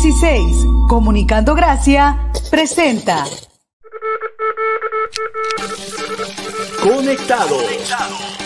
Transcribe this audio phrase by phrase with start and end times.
[0.00, 3.24] 316, Comunicando Gracia, presenta.
[6.80, 7.64] Conectados.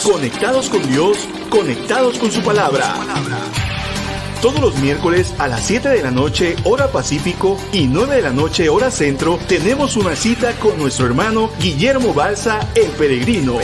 [0.02, 2.94] Conectados con Dios, conectados con su palabra.
[4.40, 8.32] Todos los miércoles a las 7 de la noche, hora Pacífico, y 9 de la
[8.32, 13.58] noche, hora Centro, tenemos una cita con nuestro hermano Guillermo Balsa, el peregrino,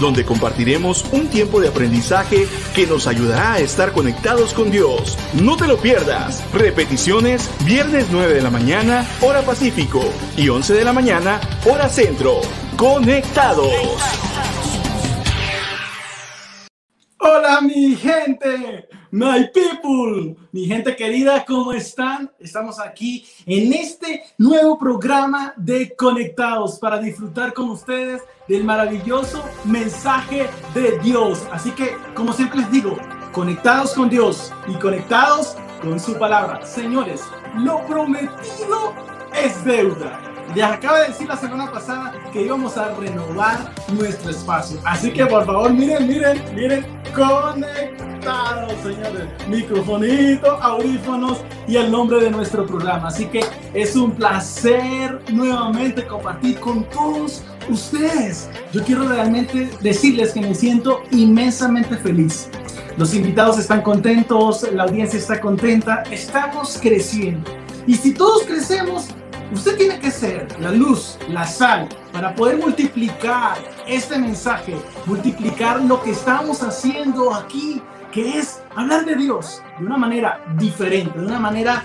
[0.00, 5.16] donde compartiremos un tiempo de aprendizaje que nos ayudará a estar conectados con Dios.
[5.34, 6.42] No te lo pierdas.
[6.52, 10.02] Repeticiones, viernes 9 de la mañana, hora Pacífico,
[10.36, 12.40] y 11 de la mañana, hora Centro.
[12.76, 13.72] Conectados.
[17.18, 22.32] Hola mi gente, my people, mi gente querida, ¿cómo están?
[22.40, 30.48] Estamos aquí en este nuevo programa de Conectados para disfrutar con ustedes del maravilloso mensaje
[30.74, 31.46] de Dios.
[31.52, 32.98] Así que, como siempre les digo,
[33.30, 36.66] conectados con Dios y conectados con su palabra.
[36.66, 37.22] Señores,
[37.56, 38.94] lo prometido
[39.32, 40.33] es deuda.
[40.54, 44.78] Les acaba de decir la semana pasada que íbamos a renovar nuestro espacio.
[44.84, 49.28] Así que por favor, miren, miren, miren, conectados, señores.
[49.48, 53.08] Microfonito, audífonos y el nombre de nuestro programa.
[53.08, 58.48] Así que es un placer nuevamente compartir con todos ustedes.
[58.72, 62.48] Yo quiero realmente decirles que me siento inmensamente feliz.
[62.96, 67.50] Los invitados están contentos, la audiencia está contenta, estamos creciendo.
[67.86, 69.08] Y si todos crecemos,
[69.52, 74.74] Usted tiene que ser la luz, la sal, para poder multiplicar este mensaje,
[75.06, 81.18] multiplicar lo que estamos haciendo aquí, que es hablar de Dios de una manera diferente,
[81.18, 81.84] de una manera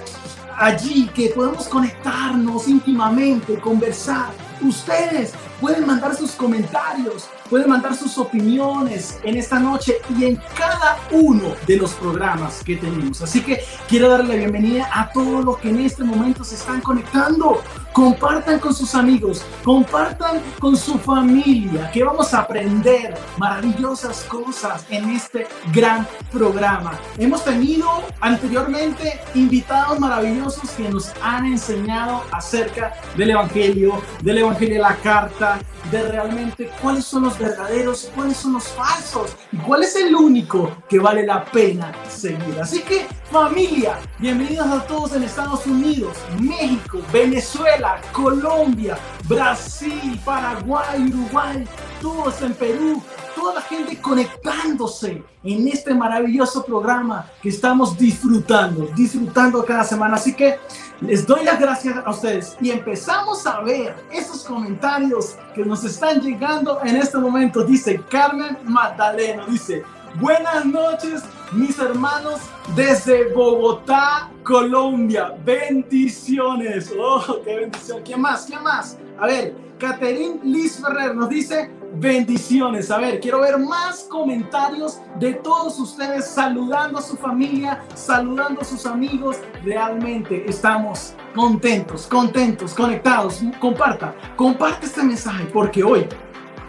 [0.58, 4.32] allí que podemos conectarnos íntimamente, conversar.
[4.62, 11.00] Ustedes pueden mandar sus comentarios, pueden mandar sus opiniones en esta noche y en cada
[11.11, 13.22] uno de los programas que tenemos.
[13.22, 16.81] Así que quiero darle la bienvenida a todos los que en este momento se están
[16.81, 17.61] conectando.
[17.91, 25.09] Compartan con sus amigos, compartan con su familia, que vamos a aprender maravillosas cosas en
[25.09, 27.00] este gran programa.
[27.18, 27.90] Hemos tenido
[28.22, 35.59] anteriormente invitados maravillosos que nos han enseñado acerca del Evangelio, del Evangelio de la carta,
[35.91, 40.72] de realmente cuáles son los verdaderos, cuáles son los falsos y cuál es el único
[40.88, 42.59] que vale la pena seguir.
[42.61, 51.66] Así que familia, bienvenidos a todos en Estados Unidos, México, Venezuela, Colombia, Brasil, Paraguay, Uruguay,
[52.01, 53.01] todos en Perú,
[53.35, 60.16] toda la gente conectándose en este maravilloso programa que estamos disfrutando, disfrutando cada semana.
[60.16, 60.59] Así que
[61.02, 66.20] les doy las gracias a ustedes y empezamos a ver esos comentarios que nos están
[66.20, 67.64] llegando en este momento.
[67.64, 69.84] Dice Carmen Magdaleno, dice,
[70.20, 72.42] buenas noches mis hermanos
[72.76, 75.34] desde Bogotá, Colombia.
[75.44, 76.92] Bendiciones.
[77.00, 78.02] Oh, qué bendición.
[78.04, 78.46] ¿Quién más?
[78.46, 78.98] ¿Quién más?
[79.18, 82.91] A ver, Caterín Liz Ferrer nos dice bendiciones.
[82.91, 88.66] A ver, quiero ver más comentarios de todos ustedes saludando a su familia, saludando a
[88.66, 89.38] sus amigos.
[89.63, 93.41] Realmente estamos contentos, contentos, conectados.
[93.59, 96.07] Comparta, comparte este mensaje porque hoy,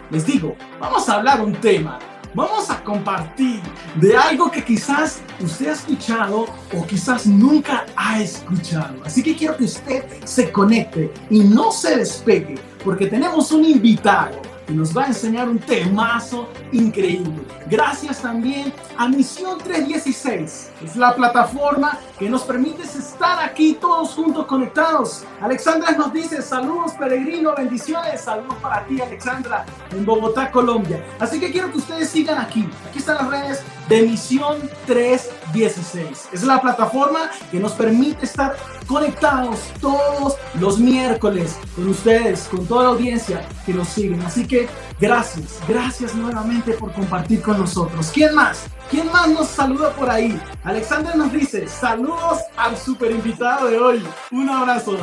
[0.09, 1.99] les digo, vamos a hablar un tema
[2.33, 3.61] vamos a compartir
[3.95, 8.95] de algo que quizás usted ha escuchado o quizás nunca ha escuchado.
[9.03, 14.50] Así que quiero que usted se conecte y no se despegue porque tenemos un invitado
[14.71, 17.41] nos va a enseñar un temazo increíble.
[17.69, 24.45] Gracias también a Misión 316, es la plataforma que nos permite estar aquí todos juntos
[24.45, 25.23] conectados.
[25.41, 31.03] Alexandra nos dice saludos peregrino, bendiciones, saludos para ti Alexandra en Bogotá, Colombia.
[31.19, 32.67] Así que quiero que ustedes sigan aquí.
[32.89, 35.40] Aquí están las redes de Misión 316.
[35.53, 38.55] Es la plataforma que nos permite estar
[38.87, 44.21] conectados todos los miércoles con ustedes, con toda la audiencia que nos siguen.
[44.21, 44.67] Así que
[44.99, 48.11] gracias, gracias nuevamente por compartir con nosotros.
[48.13, 48.65] ¿Quién más?
[48.89, 50.39] ¿Quién más nos saluda por ahí?
[50.63, 54.03] Alexander nos dice, saludos al super invitado de hoy.
[54.31, 54.97] Un abrazo.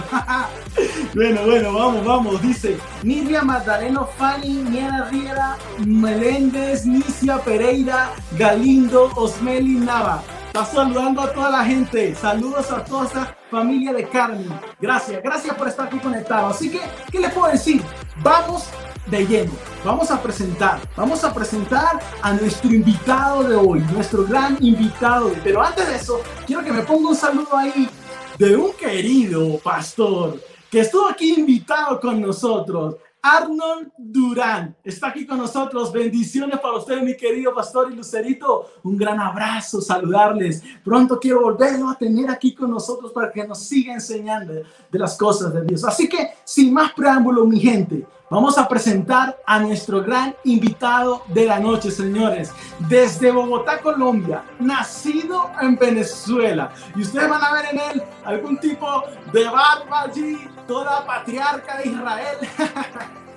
[1.15, 2.43] bueno, bueno, vamos, vamos.
[2.43, 5.57] Dice, Miriam Magdaleno, Fanny, Niera Riera,
[5.87, 10.23] Meléndez, Nicia Pereira, Galindo, Osmeli Nava.
[10.65, 12.15] Saludando a toda la gente.
[12.15, 14.49] Saludos a toda esta familia de Carmen.
[14.81, 16.49] Gracias, gracias por estar aquí conectado.
[16.49, 16.81] Así que,
[17.13, 17.81] ¿qué les puedo decir?
[18.23, 18.69] Vamos
[19.07, 19.53] de lleno.
[19.85, 25.33] Vamos a presentar, vamos a presentar a nuestro invitado de hoy, nuestro gran invitado.
[25.45, 27.89] Pero antes de eso, quiero que me ponga un saludo ahí
[28.37, 30.41] de un querido pastor
[30.71, 32.97] que estuvo aquí invitado con nosotros.
[33.21, 35.93] Arnold Durán está aquí con nosotros.
[35.93, 38.71] Bendiciones para usted, mi querido pastor y Lucerito.
[38.85, 40.63] Un gran abrazo, saludarles.
[40.85, 45.17] Pronto quiero volverlo a tener aquí con nosotros para que nos siga enseñando de las
[45.17, 45.85] cosas de Dios.
[45.85, 51.47] Así que, sin más preámbulo, mi gente, vamos a presentar a nuestro gran invitado de
[51.47, 52.53] la noche, señores.
[52.79, 56.71] Desde Bogotá, Colombia, nacido en Venezuela.
[56.97, 61.89] Y ustedes van a ver en él algún tipo de barba allí, toda patriarca de
[61.89, 62.39] Israel.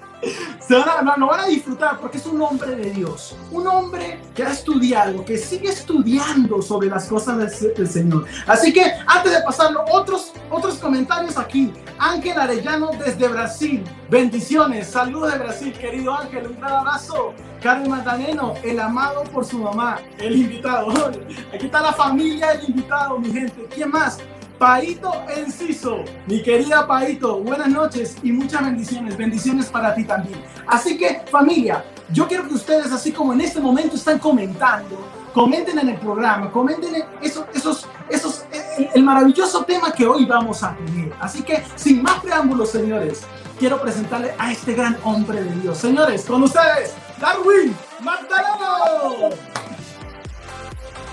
[0.59, 3.67] Se van a, no, no van a disfrutar porque es un hombre de Dios, un
[3.67, 8.25] hombre que ha estudiado, que sigue estudiando sobre las cosas del, Señor.
[8.47, 11.73] Así que antes de pasarlo, otros, otros comentarios aquí.
[11.97, 13.83] Ángel Arellano desde Brasil.
[14.09, 17.33] Bendiciones, saludos de Brasil, querido Ángel, un gran abrazo.
[17.61, 20.89] Carmen Magdaleno, el amado por su mamá, el invitado.
[21.53, 23.67] Aquí está la familia del invitado, mi gente.
[23.73, 24.17] ¿Quién más?
[24.61, 30.39] Paito Enciso, mi querida Paito, buenas noches y muchas bendiciones, bendiciones para ti también.
[30.67, 35.03] Así que familia, yo quiero que ustedes, así como en este momento están comentando,
[35.33, 36.93] comenten en el programa, comenten
[37.23, 38.45] esos, esos, esos,
[38.93, 41.11] el, maravilloso tema que hoy vamos a tener.
[41.19, 43.23] Así que sin más preámbulos, señores,
[43.57, 45.79] quiero presentarle a este gran hombre de Dios.
[45.79, 49.35] Señores, con ustedes, Darwin Magdaleno.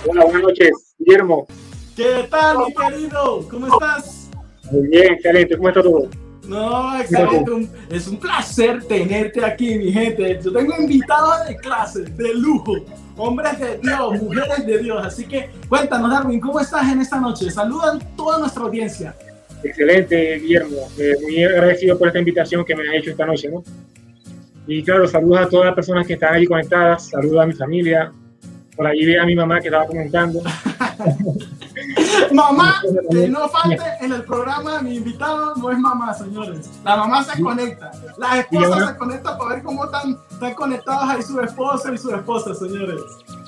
[0.07, 1.47] Hola, buenas noches, Guillermo.
[1.99, 3.45] ¿Qué tal, mi querido?
[3.51, 4.31] ¿Cómo estás?
[4.71, 5.57] Muy bien, excelente.
[5.57, 6.09] ¿Cómo está todo?
[6.47, 7.69] No, excelente.
[7.91, 10.39] Es un placer tenerte aquí, mi gente.
[10.41, 12.77] Yo tengo invitados de clase, de lujo,
[13.17, 15.05] hombres de Dios, mujeres de Dios.
[15.05, 17.51] Así que cuéntanos, Darwin, ¿cómo estás en esta noche?
[17.51, 19.17] Saluda a toda nuestra audiencia.
[19.65, 20.77] Excelente, Guillermo.
[20.97, 23.65] Eh, muy agradecido por esta invitación que me has hecho esta noche, ¿no?
[24.69, 27.09] Y claro, saludos a todas las personas que están ahí conectadas.
[27.09, 28.13] Saludos a mi familia.
[28.77, 30.41] Por ahí ve a mi mamá que estaba comentando.
[32.33, 32.81] mamá,
[33.11, 36.71] que no falte en el programa, mi invitado no es mamá, señores.
[36.85, 37.91] La mamá se conecta.
[38.17, 42.15] Las esposas se conectan para ver cómo están, están conectados ahí su esposa y su
[42.15, 43.01] esposa, señores.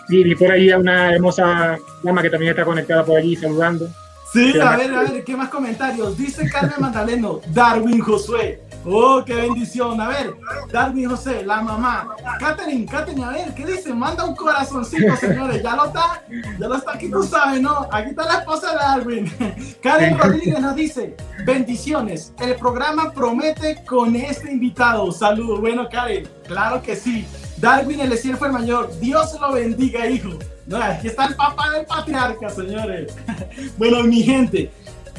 [0.09, 3.89] Sí, y por ahí a una hermosa dama que también está conectada por allí saludando.
[4.33, 6.17] Sí, a ver, a ver, ¿qué más comentarios?
[6.17, 8.63] Dice Carmen Magdaleno, Darwin Josué.
[8.85, 10.01] Oh, qué bendición.
[10.01, 10.37] A ver,
[10.73, 12.15] Darwin José, la mamá.
[12.39, 13.93] Catherine, Catherine, a ver, ¿qué dice?
[13.93, 15.63] Manda un corazoncito, señores.
[15.63, 16.23] Ya lo está,
[16.59, 17.89] ya lo está aquí, tú sabes, ¿no?
[17.91, 19.33] Aquí está la esposa de Darwin.
[19.83, 22.33] Karen Rodríguez nos dice, bendiciones.
[22.39, 25.11] El programa promete con este invitado.
[25.13, 25.61] Saludos.
[25.61, 27.27] Bueno, Karen, claro que sí.
[27.61, 28.91] Darwin el fue el mayor.
[29.01, 30.31] Dios lo bendiga, hijo.
[30.67, 33.13] No, aquí está el papá del patriarca, señores.
[33.79, 34.71] bueno, mi gente,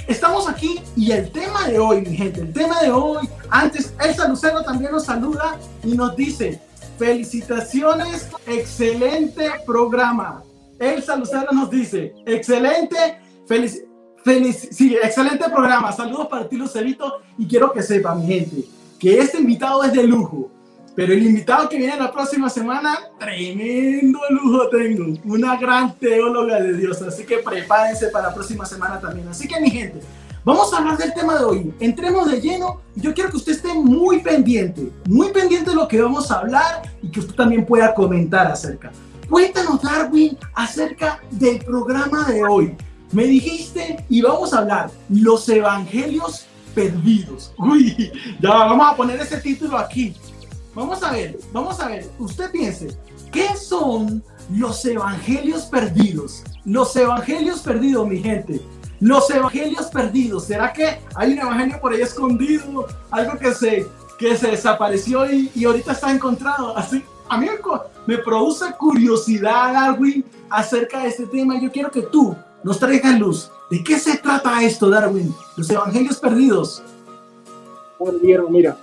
[0.07, 4.27] estamos aquí y el tema de hoy, mi gente, el tema de hoy, antes, Elsa
[4.27, 6.59] Lucero también nos saluda y nos dice,
[6.97, 10.43] felicitaciones, excelente programa.
[10.79, 13.83] Elsa Lucero nos dice, excelente, feliz,
[14.23, 15.91] feliz, sí, excelente programa.
[15.91, 18.63] Saludos para ti, Lucerito, y quiero que sepa, mi gente,
[18.99, 20.49] que este invitado es de lujo.
[20.95, 25.17] Pero el invitado que viene la próxima semana, tremendo lujo tengo.
[25.23, 27.01] Una gran teóloga de Dios.
[27.01, 29.27] Así que prepárense para la próxima semana también.
[29.29, 30.01] Así que mi gente,
[30.43, 31.73] vamos a hablar del tema de hoy.
[31.79, 32.81] Entremos de lleno.
[32.95, 34.91] Yo quiero que usted esté muy pendiente.
[35.07, 38.91] Muy pendiente de lo que vamos a hablar y que usted también pueda comentar acerca.
[39.29, 42.75] Cuéntanos, Darwin, acerca del programa de hoy.
[43.13, 46.45] Me dijiste y vamos a hablar los evangelios
[46.75, 47.53] perdidos.
[47.57, 48.11] Uy,
[48.41, 50.13] ya vamos a poner ese título aquí.
[50.73, 52.09] Vamos a ver, vamos a ver.
[52.17, 52.97] Usted piense,
[53.31, 56.43] ¿qué son los evangelios perdidos?
[56.65, 58.61] Los evangelios perdidos, mi gente.
[58.99, 60.45] Los evangelios perdidos.
[60.45, 62.87] ¿Será que hay un evangelio por ahí escondido?
[63.09, 63.87] Algo que se,
[64.17, 66.77] que se desapareció y, y ahorita está encontrado.
[66.77, 67.47] Así, a mí
[68.07, 71.59] me, produce curiosidad, Darwin, acerca de este tema.
[71.61, 73.49] Yo quiero que tú nos traigas luz.
[73.69, 75.33] ¿De qué se trata esto, Darwin?
[75.55, 76.83] Los evangelios perdidos.
[77.97, 78.77] Bueno, mira,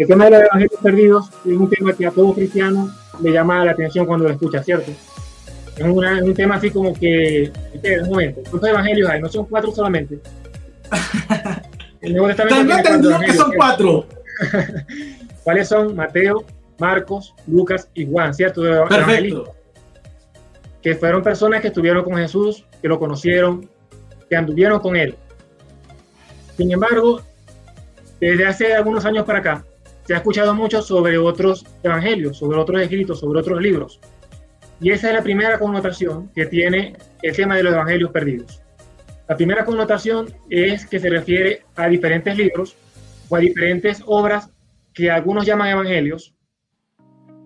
[0.00, 2.90] el tema de los evangelios perdidos es un tema que a todo cristiano
[3.20, 4.90] le llama la atención cuando lo escucha, ¿cierto?
[5.76, 9.20] Es una, un tema así como que, espera un momento, ¿cuántos evangelios hay?
[9.20, 10.18] No son cuatro solamente.
[12.00, 14.06] El Nuevo Testamento que son cuatro.
[15.44, 15.94] ¿Cuáles son?
[15.94, 16.44] Mateo,
[16.78, 18.62] Marcos, Lucas y Juan, ¿cierto?
[18.88, 19.54] Perfecto.
[20.80, 23.68] Que fueron personas que estuvieron con Jesús, que lo conocieron,
[24.30, 25.14] que anduvieron con él.
[26.56, 27.20] Sin embargo,
[28.18, 29.64] desde hace algunos años para acá,
[30.04, 34.00] se ha escuchado mucho sobre otros evangelios, sobre otros escritos, sobre otros libros.
[34.80, 38.62] Y esa es la primera connotación que tiene el tema de los evangelios perdidos.
[39.28, 42.76] La primera connotación es que se refiere a diferentes libros
[43.28, 44.50] o a diferentes obras
[44.92, 46.34] que algunos llaman evangelios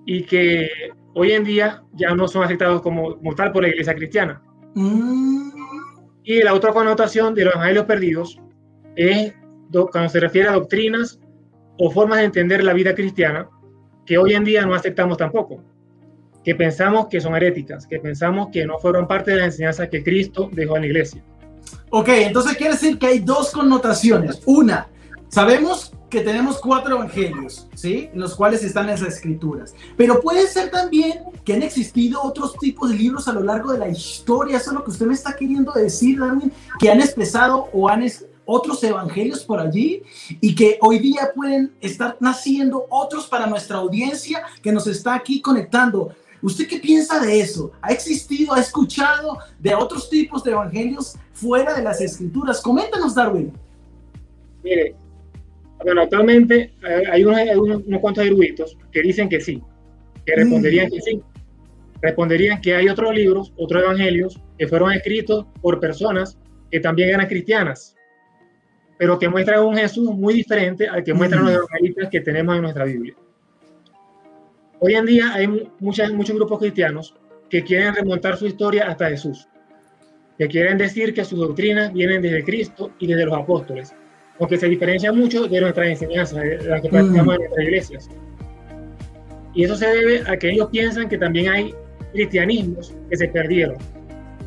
[0.06, 0.68] y que
[1.14, 4.42] hoy en día ya no son aceptados como, como tal por la iglesia cristiana.
[4.74, 5.50] Mm.
[6.22, 8.40] Y la otra connotación de los evangelios perdidos
[8.96, 9.34] es
[9.90, 11.20] cuando se refiere a doctrinas
[11.78, 13.48] o formas de entender la vida cristiana
[14.06, 15.60] que hoy en día no aceptamos tampoco,
[16.44, 20.04] que pensamos que son heréticas, que pensamos que no fueron parte de la enseñanza que
[20.04, 21.24] Cristo dejó en la iglesia.
[21.90, 24.42] Ok, entonces quiere decir que hay dos connotaciones.
[24.44, 24.88] Una,
[25.28, 28.08] sabemos que tenemos cuatro evangelios, ¿sí?
[28.12, 29.74] En los cuales están las escrituras.
[29.96, 33.78] Pero puede ser también que han existido otros tipos de libros a lo largo de
[33.78, 34.58] la historia.
[34.58, 38.02] Eso es lo que usted me está queriendo decir, Darwin, que han expresado o han
[38.44, 40.02] otros evangelios por allí
[40.40, 45.40] y que hoy día pueden estar naciendo otros para nuestra audiencia que nos está aquí
[45.40, 46.14] conectando.
[46.42, 47.72] ¿Usted qué piensa de eso?
[47.80, 52.60] ¿Ha existido, ha escuchado de otros tipos de evangelios fuera de las escrituras?
[52.60, 53.52] Coméntanos, Darwin.
[54.62, 54.94] Mire,
[55.82, 59.62] bueno, actualmente eh, hay unos, cuantos eruditos que dicen que sí,
[60.24, 61.22] que responderían que sí.
[62.00, 66.38] Responderían que hay otros libros, otros evangelios que fueron escritos por personas
[66.70, 67.94] que también eran cristianas,
[68.98, 72.62] pero que muestran un Jesús muy diferente al que muestran los evangelistas que tenemos en
[72.62, 73.14] nuestra Biblia.
[74.80, 75.48] Hoy en día hay
[75.80, 77.14] muchas, muchos grupos cristianos
[77.48, 79.48] que quieren remontar su historia hasta Jesús,
[80.38, 83.94] que quieren decir que sus doctrinas vienen desde Cristo y desde los apóstoles,
[84.38, 88.10] aunque se diferencia mucho de nuestras enseñanzas, de las que practicamos en nuestras iglesias.
[89.54, 91.74] Y eso se debe a que ellos piensan que también hay
[92.12, 93.76] cristianismos que se perdieron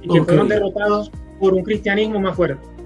[0.01, 2.76] y que fueron derrotados por un cristianismo más fuerte.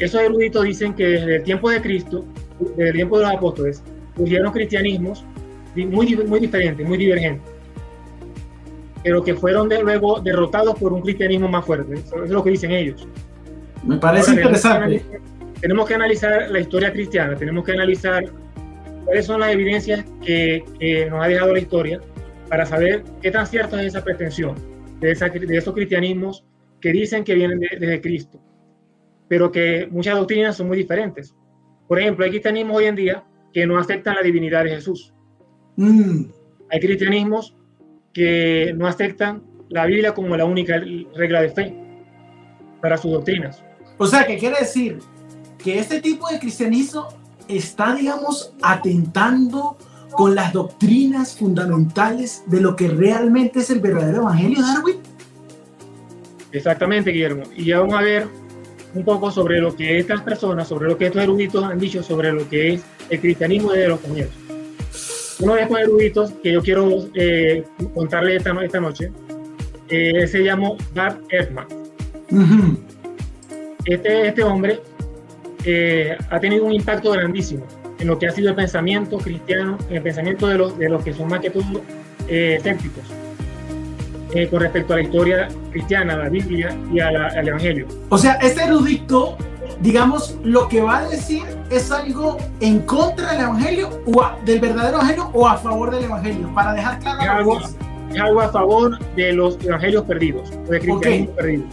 [0.00, 2.24] Esos eruditos dicen que desde el tiempo de Cristo,
[2.58, 3.82] desde el tiempo de los apóstoles,
[4.16, 5.24] surgieron cristianismos
[5.76, 7.48] muy, muy diferentes, muy divergentes,
[9.04, 11.94] pero que fueron de luego derrotados por un cristianismo más fuerte.
[11.94, 13.06] Eso es lo que dicen ellos.
[13.84, 15.02] Me parece interesante
[15.60, 18.24] tenemos que analizar la historia cristiana, tenemos que analizar
[19.04, 20.64] cuáles son las evidencias que,
[21.10, 22.00] nos ha dejado la historia
[22.48, 24.56] para saber qué tan cierta es esa pretensión
[25.00, 26.44] de, de esos cristianismos
[26.80, 28.40] que dicen que vienen desde Cristo,
[29.30, 31.36] pero que muchas doctrinas son muy diferentes.
[31.86, 35.14] Por ejemplo, hay cristianismos hoy en día que no aceptan la divinidad de Jesús.
[35.76, 36.24] Mm.
[36.68, 37.56] Hay cristianismos
[38.12, 40.82] que no aceptan la Biblia como la única
[41.14, 41.76] regla de fe
[42.82, 43.62] para sus doctrinas.
[43.98, 44.98] O sea, ¿qué quiere decir
[45.62, 47.06] que este tipo de cristianismo
[47.46, 49.78] está, digamos, atentando
[50.10, 54.96] con las doctrinas fundamentales de lo que realmente es el verdadero evangelio, Darwin?
[56.50, 57.44] Exactamente, Guillermo.
[57.56, 58.39] Y ya vamos a ver
[58.94, 62.32] un poco sobre lo que estas personas, sobre lo que estos eruditos han dicho sobre
[62.32, 64.36] lo que es el cristianismo de los comienzos.
[65.40, 69.10] Uno de estos eruditos que yo quiero eh, contarle esta, esta noche
[69.88, 71.66] eh, se llamó Bart Ehrman.
[73.84, 74.80] este, este hombre
[75.64, 77.66] eh, ha tenido un impacto grandísimo
[77.98, 81.04] en lo que ha sido el pensamiento cristiano, en el pensamiento de los, de los
[81.04, 81.82] que son más que todo
[82.28, 83.04] eh, escépticos
[84.32, 87.86] eh, con respecto a la historia cristiana, a la Biblia y al Evangelio.
[88.08, 89.36] O sea, este erudito,
[89.80, 94.96] digamos, lo que va a decir es algo en contra del Evangelio o del verdadero
[94.96, 97.22] Evangelio o a favor del Evangelio, para dejar claro.
[97.22, 97.60] Es algo,
[98.12, 101.64] es algo a favor de los Evangelios perdidos, de cristianismo perdido.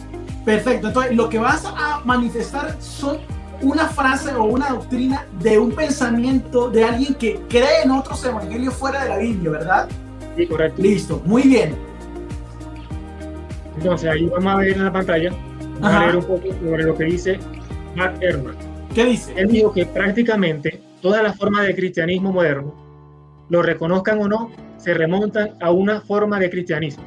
[0.44, 3.18] Perfecto, entonces lo que vas a manifestar son
[3.60, 8.74] una frase o una doctrina de un pensamiento de alguien que cree en otros evangelios
[8.74, 9.88] fuera de la Biblia, ¿verdad?
[10.36, 10.80] Sí, correcto.
[10.80, 11.87] Listo, muy bien.
[13.78, 15.30] Entonces ahí vamos a ver en la pantalla,
[15.80, 17.38] vamos a ver un poco sobre lo que dice
[17.94, 18.56] Mark Herman.
[18.92, 19.32] ¿Qué dice?
[19.36, 22.74] Él dijo que prácticamente todas las formas de cristianismo moderno,
[23.48, 27.04] lo reconozcan o no, se remontan a una forma de cristianismo,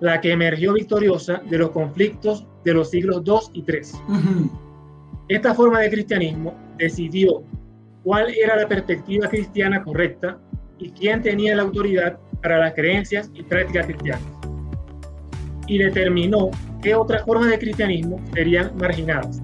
[0.00, 3.94] la que emergió victoriosa de los conflictos de los siglos 2 y 3.
[5.28, 7.44] Esta forma de cristianismo decidió
[8.02, 10.38] cuál era la perspectiva cristiana correcta
[10.80, 14.33] y quién tenía la autoridad para las creencias y prácticas cristianas.
[15.66, 16.50] Y determinó
[16.82, 19.40] qué otras formas de cristianismo serían marginadas,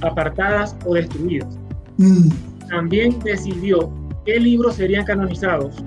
[0.00, 1.58] apartadas o destruidas.
[1.96, 2.28] Mm.
[2.68, 3.92] También decidió
[4.24, 5.82] qué libros serían canonizados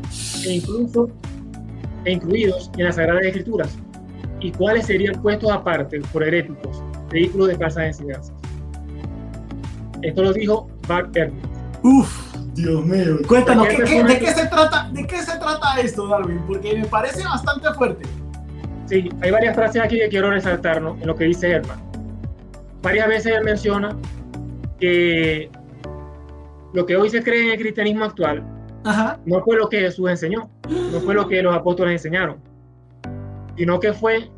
[0.46, 1.10] e incluso
[2.04, 3.78] e incluidos en las Sagradas Escrituras
[4.40, 8.36] y cuáles serían puestos aparte por heréticos, vehículos de falsas enseñanzas.
[10.02, 11.36] Esto lo dijo Mark Ernst.
[11.82, 13.18] Uf, Dios mío.
[13.28, 13.76] Cuéntanos, ¿de
[14.20, 16.40] qué se trata, ¿de qué se trata esto, Darwin?
[16.46, 18.06] Porque me parece bastante fuerte.
[18.86, 20.98] Sí, hay varias frases aquí que quiero resaltar ¿no?
[21.00, 21.80] en lo que dice Herman.
[22.82, 23.98] Varias veces él menciona
[24.80, 25.50] que
[26.74, 28.44] lo que hoy se cree en el cristianismo actual
[29.26, 32.38] no fue lo que Jesús enseñó, no fue lo que los apóstoles enseñaron,
[33.58, 34.30] sino que fue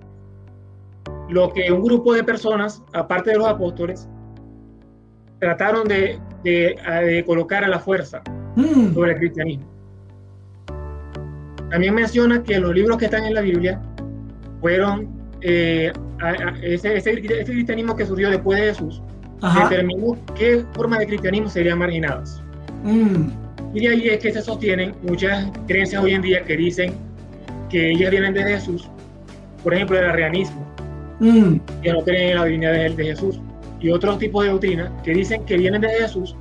[1.28, 4.08] lo que un grupo de personas, aparte de los apóstoles,
[5.40, 8.22] trataron de, de, colocar a la fuerza
[8.56, 8.94] mm.
[8.94, 9.66] sobre el cristianismo.
[11.70, 13.82] También menciona que los libros que están en la Biblia
[14.62, 15.08] fueron
[15.42, 15.92] eh,
[16.64, 19.02] ese, ese, cristianismo que surgió después de Jesús
[19.62, 22.42] determinó qué formas de cristianismo serían marginadas.
[22.84, 23.30] Mm.
[23.74, 26.96] Y de ahí es que se sostienen muchas creencias hoy en día que dicen
[27.70, 28.90] que ellas vienen de Jesús,
[29.64, 30.66] por ejemplo, el arrianismo,
[31.20, 31.58] Mm.
[31.82, 33.40] que no creen en la divinidad de, de Jesús,
[33.80, 36.36] y otros tipos de doctrinas que dicen que vienen de Jesús,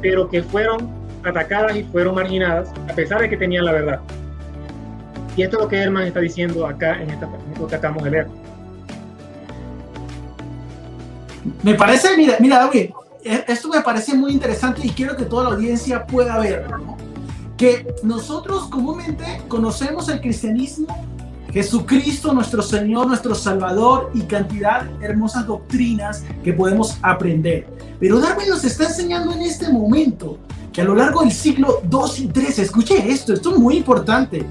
[0.00, 0.88] pero que fueron
[1.24, 4.00] atacadas y fueron marginadas a pesar de que tenían la verdad.
[5.38, 8.10] Y esto es lo que Herman está diciendo acá en esta en que acabamos de
[8.10, 8.26] leer.
[11.62, 12.90] Me parece, mira, mira, David,
[13.22, 16.96] e- esto me parece muy interesante y quiero que toda la audiencia pueda ver, ¿no?
[17.56, 20.88] Que nosotros comúnmente conocemos el cristianismo,
[21.52, 27.68] Jesucristo, nuestro Señor, nuestro Salvador y cantidad de hermosas doctrinas que podemos aprender.
[28.00, 30.36] Pero Darwin nos está enseñando en este momento
[30.72, 34.44] que a lo largo del siglo 2 y 3, escuche esto, esto es muy importante,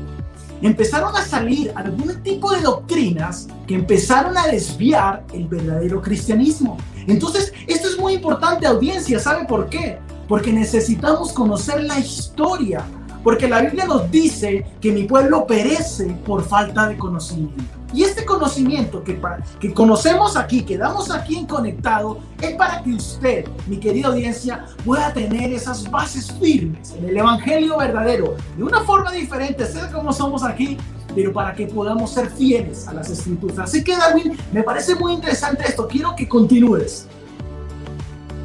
[0.61, 6.77] empezaron a salir algún tipo de doctrinas que empezaron a desviar el verdadero cristianismo.
[7.07, 9.99] Entonces, esto es muy importante, audiencia, ¿sabe por qué?
[10.27, 12.83] Porque necesitamos conocer la historia,
[13.23, 17.76] porque la Biblia nos dice que mi pueblo perece por falta de conocimiento.
[17.93, 19.19] Y este conocimiento que,
[19.59, 24.65] que conocemos aquí, que damos aquí en Conectado, es para que usted, mi querida audiencia,
[24.83, 30.11] pueda tener esas bases firmes en el Evangelio verdadero, de una forma diferente, sé cómo
[30.11, 30.77] somos aquí,
[31.15, 33.59] pero para que podamos ser fieles a las escrituras.
[33.59, 35.87] Así que, Darwin, me parece muy interesante esto.
[35.87, 37.07] Quiero que continúes.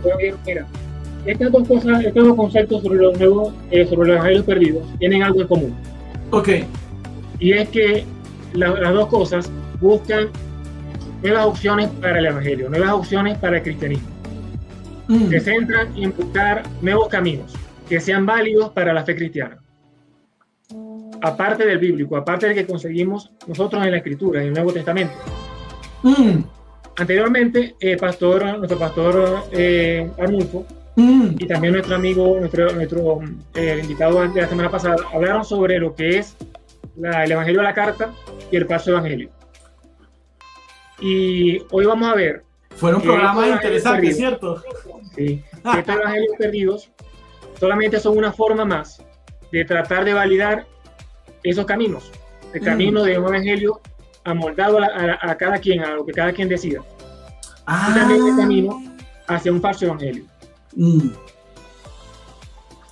[0.02, 0.66] Pero bien, mira,
[1.26, 5.22] estas dos cosas, estos dos conceptos sobre los nuevos, eh, sobre los evangelios perdidos, tienen
[5.22, 5.74] algo en común.
[6.30, 6.48] Ok.
[7.38, 8.06] Y es que
[8.54, 10.28] la- las dos cosas buscan
[11.22, 14.08] nuevas opciones para el evangelio, nuevas opciones para el cristianismo.
[15.08, 17.52] Mm, Se centran en buscar nuevos caminos
[17.88, 19.58] que sean válidos para la fe cristiana.
[21.20, 25.14] Aparte del bíblico, aparte del que conseguimos nosotros en la escritura, en el Nuevo Testamento.
[26.02, 26.38] mm,
[26.96, 30.66] Anteriormente, el pastor, nuestro pastor eh, Arnulfo
[30.96, 33.20] mm, y también nuestro amigo, nuestro, nuestro
[33.54, 36.36] eh, invitado de la semana pasada, hablaron sobre lo que es
[36.96, 38.12] la- el Evangelio de la Carta
[38.50, 39.30] y el Paso Evangelio.
[41.00, 42.44] Y hoy vamos a ver
[42.76, 44.16] Fueron programas interesantes.
[44.16, 44.62] ¿cierto?
[45.16, 45.42] sí,
[45.76, 46.90] estos Evangelios perdidos
[47.58, 49.02] solamente son una forma más
[49.50, 50.66] de tratar de validar
[51.42, 52.10] esos caminos,
[52.54, 52.64] el Mm.
[52.64, 53.80] camino de un Evangelio
[54.24, 56.80] amoldado a, a- a cada quien, a lo que cada quien decida,
[57.66, 58.82] Ah, y también el camino
[59.28, 60.24] hacia un falso Evangelio.
[60.76, 61.08] mm.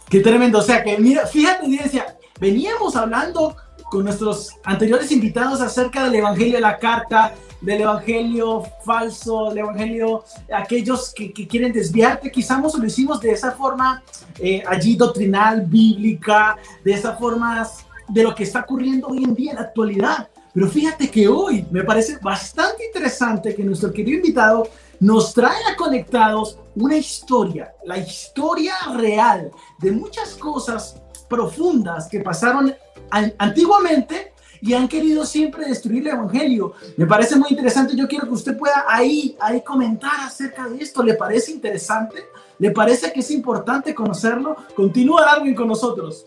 [0.09, 0.59] Qué tremendo.
[0.59, 3.57] O sea que, mira, fíjate, audiencia, veníamos hablando
[3.91, 10.25] con nuestros anteriores invitados acerca del Evangelio de la Carta, del Evangelio falso, del Evangelio,
[10.55, 14.03] aquellos que, quieren desviarte, quizás lo hicimos de esa forma
[14.39, 17.69] eh, allí doctrinal, bíblica, de esa forma
[18.09, 20.29] de lo que está ocurriendo hoy en día en la actualidad.
[20.53, 24.69] Pero fíjate que hoy me parece bastante interesante que nuestro querido invitado
[25.01, 30.97] nos trae conectados una historia, la historia real de muchas cosas
[31.31, 32.75] profundas que pasaron
[33.11, 36.75] an- antiguamente y han querido siempre destruir el evangelio.
[36.99, 37.97] Me parece muy interesante.
[37.97, 41.03] Yo quiero que usted pueda ahí, ahí comentar acerca de esto.
[41.03, 42.25] ¿Le parece interesante?
[42.59, 44.55] ¿Le parece que es importante conocerlo?
[44.77, 46.27] Continúa Darwin con nosotros.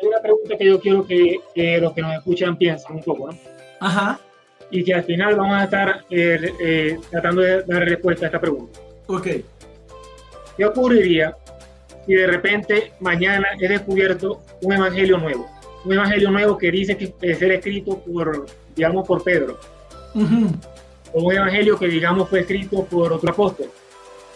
[0.00, 3.30] Hay una pregunta que yo quiero que, que los que nos escuchan piensen un poco,
[3.30, 3.38] ¿no?
[3.78, 4.18] Ajá,
[4.68, 8.40] y que al final vamos a estar eh, eh, tratando de dar respuesta a esta
[8.40, 8.80] pregunta.
[9.06, 9.28] ok.
[10.56, 11.36] ¿Qué ocurriría
[12.06, 15.50] si de repente mañana es descubierto un evangelio nuevo?
[15.84, 19.58] Un evangelio nuevo que dice que es ser escrito por, digamos, por Pedro.
[21.12, 23.70] O un evangelio que, digamos, fue escrito por otro apóstol.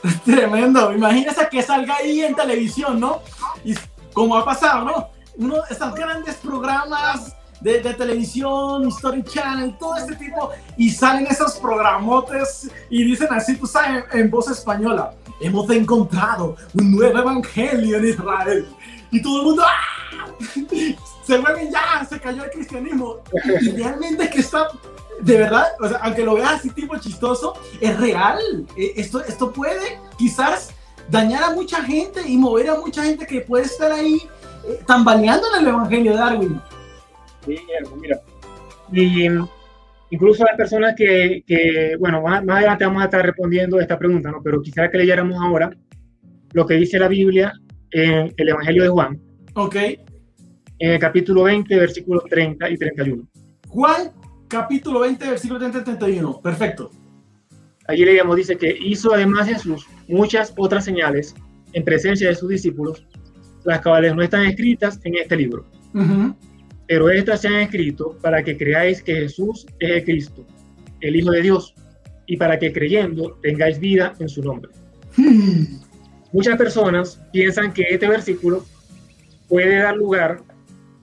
[0.24, 0.92] Tremendo.
[0.92, 3.22] Imagínese que salga ahí en televisión, ¿no?
[3.64, 3.74] Y
[4.12, 5.09] como ha pasado, ¿no?
[5.37, 11.27] Uno de estos grandes programas de, de televisión, Story Channel, todo este tipo, y salen
[11.27, 17.19] esos programotes y dicen así, tú sabes, en, en voz española, hemos encontrado un nuevo
[17.19, 18.69] evangelio en Israel.
[19.11, 20.27] Y todo el mundo, ¡ah!
[21.27, 23.16] Se vuelven ya, se cayó el cristianismo.
[23.61, 24.69] Y realmente que está,
[25.21, 28.38] de verdad, o sea, aunque lo veas así tipo chistoso, es real.
[28.77, 30.71] Eh, Esto, esto puede quizás
[31.09, 34.23] dañar a mucha gente y mover a mucha gente que puede estar ahí
[34.69, 36.61] eh, tambaleando en el Evangelio de Darwin.
[37.46, 37.59] Sí,
[38.00, 38.20] mira.
[38.92, 39.26] Y
[40.11, 43.98] incluso las personas que, que bueno, más, más adelante vamos a estar respondiendo a esta
[43.98, 44.42] pregunta, ¿no?
[44.42, 45.70] Pero quisiera que leyéramos ahora
[46.52, 47.52] lo que dice la Biblia
[47.90, 49.20] en el Evangelio de Juan,
[49.54, 49.76] Ok.
[49.76, 53.26] en el capítulo 20, versículos 30 y 31.
[53.68, 54.12] Juan,
[54.48, 56.40] capítulo 20, versículo 30 y 31.
[56.42, 56.90] Perfecto.
[57.88, 61.35] Allí leíamos, dice que hizo además Jesús muchas otras señales
[61.72, 63.06] en presencia de sus discípulos,
[63.64, 65.66] las cuales no están escritas en este libro.
[66.87, 70.46] Pero estas se han escrito para que creáis que Jesús es el Cristo,
[71.01, 71.75] el Hijo de Dios,
[72.27, 74.70] y para que creyendo tengáis vida en su nombre.
[75.16, 75.81] Hmm.
[76.33, 78.64] Muchas personas piensan que este versículo
[79.49, 80.42] puede dar lugar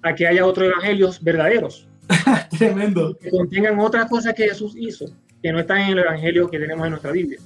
[0.04, 1.88] a que haya otros evangelios verdaderos.
[2.58, 3.18] Tremendo.
[3.18, 5.06] Que contengan otras cosas que Jesús hizo,
[5.42, 7.40] que no están en el evangelio que tenemos en nuestra Biblia.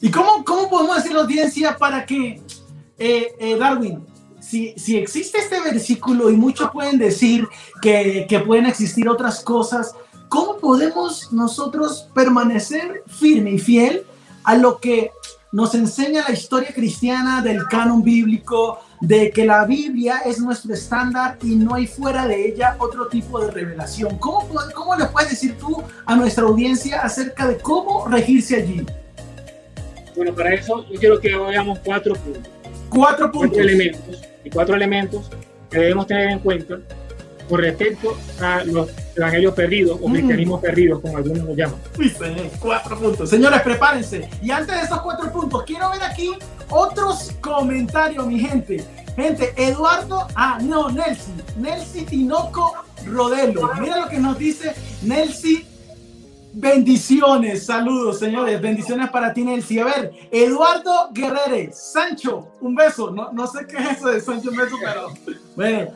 [0.00, 2.40] ¿Y cómo, cómo podemos decir la audiencia para que,
[2.98, 4.04] eh, eh, Darwin,
[4.40, 7.46] si, si, existe este versículo y muchos pueden decir
[7.82, 9.94] que, que pueden existir otras cosas,
[10.28, 14.04] ¿cómo podemos nosotros permanecer firme y fiel
[14.44, 15.10] a lo que
[15.50, 21.38] nos enseña la historia cristiana del canon bíblico, de que la Biblia es nuestro estándar
[21.42, 24.18] y no hay fuera de ella otro tipo de revelación.
[24.18, 28.84] ¿Cómo, cómo le puedes decir tú a nuestra audiencia acerca de cómo regirse allí?
[30.16, 32.52] Bueno, para eso yo quiero que veamos cuatro puntos.
[32.90, 33.50] Cuatro puntos.
[33.50, 34.27] Cuatro elementos.
[34.48, 35.28] Y cuatro elementos
[35.68, 36.78] que debemos tener en cuenta
[37.50, 41.78] con respecto a los evangelios perdidos o cristianismo perdidos, como algunos lo llaman.
[42.58, 43.28] cuatro puntos.
[43.28, 44.26] Señores, prepárense.
[44.40, 46.30] Y antes de esos cuatro puntos, quiero ver aquí
[46.70, 48.82] otros comentarios, mi gente.
[49.16, 52.72] Gente, Eduardo, ah, no, Nelsi, Nelsi Tinoco
[53.04, 53.70] Rodelo.
[53.80, 55.67] Mira lo que nos dice Nelsi.
[56.52, 58.60] Bendiciones, saludos, señores.
[58.60, 59.78] Bendiciones para ti, Nelsi.
[59.78, 63.10] A ver, Eduardo Guerrere, Sancho, un beso.
[63.10, 65.08] No, sé qué es eso de Sancho, un beso, pero
[65.54, 65.90] bueno,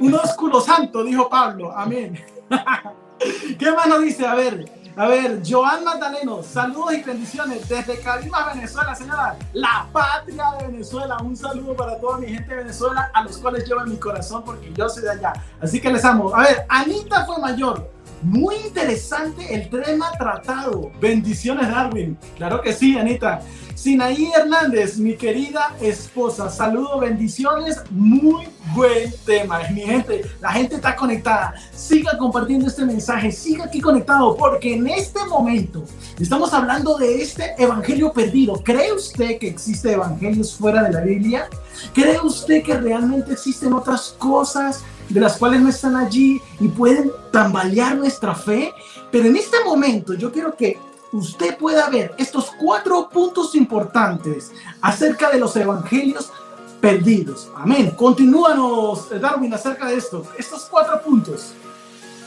[0.00, 1.72] un ósculo santo, dijo Pablo.
[1.74, 2.22] Amén.
[3.58, 4.26] ¿Qué más nos dice?
[4.26, 10.52] A ver, a ver, Joan Magdaleno, saludos y bendiciones desde Carimas, Venezuela, señora, la patria
[10.58, 11.16] de Venezuela.
[11.22, 14.72] Un saludo para toda mi gente de Venezuela, a los cuales llevo mi corazón porque
[14.72, 15.32] yo soy de allá.
[15.60, 16.32] Así que les amo.
[16.34, 17.93] A ver, Anita fue mayor.
[18.24, 20.90] Muy interesante el tema tratado.
[20.98, 22.16] Bendiciones, Darwin.
[22.38, 23.42] Claro que sí, Anita.
[23.74, 29.58] Sinaí Hernández, mi querida esposa, saludo, bendiciones, muy buen tema.
[29.74, 31.54] Mi gente, la gente está conectada.
[31.74, 35.84] Siga compartiendo este mensaje, siga aquí conectado, porque en este momento
[36.18, 38.54] estamos hablando de este evangelio perdido.
[38.64, 41.46] ¿Cree usted que existe evangelios fuera de la Biblia?
[41.92, 44.82] ¿Cree usted que realmente existen otras cosas
[45.14, 48.74] de las cuales no están allí y pueden tambalear nuestra fe?
[49.12, 50.76] Pero en este momento yo quiero que
[51.12, 54.50] usted pueda ver estos cuatro puntos importantes
[54.80, 56.32] acerca de los evangelios
[56.80, 57.48] perdidos.
[57.54, 57.92] Amén.
[57.92, 60.26] Continúanos, Darwin, acerca de esto.
[60.36, 61.52] Estos cuatro puntos.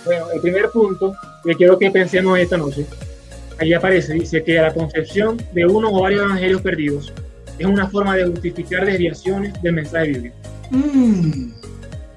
[0.05, 2.87] Bueno, el primer punto que quiero que pensemos esta noche,
[3.59, 7.11] ahí aparece, dice que la concepción de uno o varios evangelios perdidos
[7.59, 10.35] es una forma de justificar desviaciones del mensaje bíblico.
[10.71, 11.51] Mm.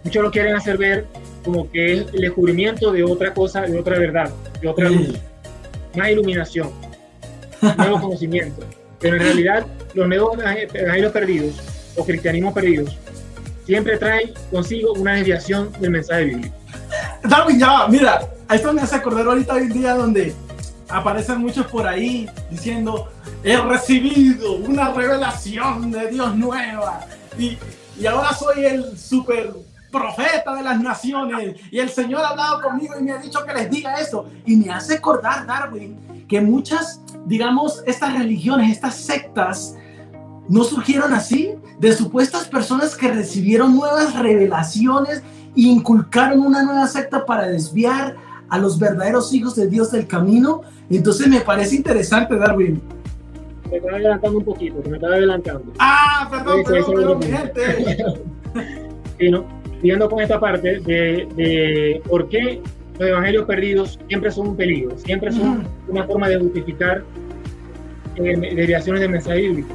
[0.05, 1.07] Muchos lo quieren hacer ver
[1.45, 5.19] como que es el descubrimiento de otra cosa, de otra verdad, de otra luz
[5.97, 6.71] más iluminación,
[7.77, 8.65] nuevo conocimiento.
[9.01, 11.55] Pero en realidad, los nuevos evangelios perdidos
[11.97, 12.97] o cristianismo perdidos
[13.65, 16.55] siempre traen consigo una desviación del mensaje bíblico.
[17.25, 20.35] Darwin, ya mira, esto me hace acordar ahorita hoy en día donde
[20.89, 23.09] aparecen muchos por ahí diciendo,
[23.45, 27.07] he recibido una revelación de Dios nueva
[27.39, 27.57] y,
[27.99, 29.51] y ahora soy el super
[29.91, 33.53] profeta de las naciones, y el Señor ha hablado conmigo y me ha dicho que
[33.53, 34.27] les diga eso.
[34.47, 39.77] Y me hace acordar, Darwin, que muchas, digamos, estas religiones, estas sectas,
[40.49, 45.23] no surgieron así, de supuestas personas que recibieron nuevas revelaciones
[45.57, 48.17] e inculcaron una nueva secta para desviar
[48.49, 50.63] a los verdaderos hijos de Dios del camino.
[50.91, 52.83] Entonces me parece interesante, Darwin.
[53.71, 55.73] Me estaba adelantando un poquito, me estaba adelantando.
[55.79, 57.97] Ah, perdón, perdón, perdón, mi gente.
[59.19, 59.60] sí, ¿no?
[59.81, 62.61] Siguiendo con esta parte de, por qué
[62.99, 67.03] los evangelios perdidos siempre son un peligro, siempre son una forma de justificar
[68.17, 69.75] eh, desviaciones del mensaje bíblico.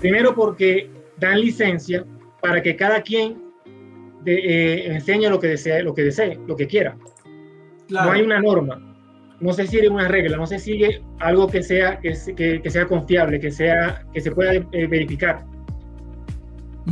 [0.00, 2.04] Primero porque dan licencia
[2.40, 3.36] para que cada quien
[4.26, 6.96] eh, enseñe lo que desee, lo que desee, lo que quiera.
[7.88, 8.90] No hay una norma,
[9.40, 13.50] no se sigue una regla, no se sigue algo que sea, que, sea confiable, que,
[13.50, 15.44] sea, que se pueda eh, verificar.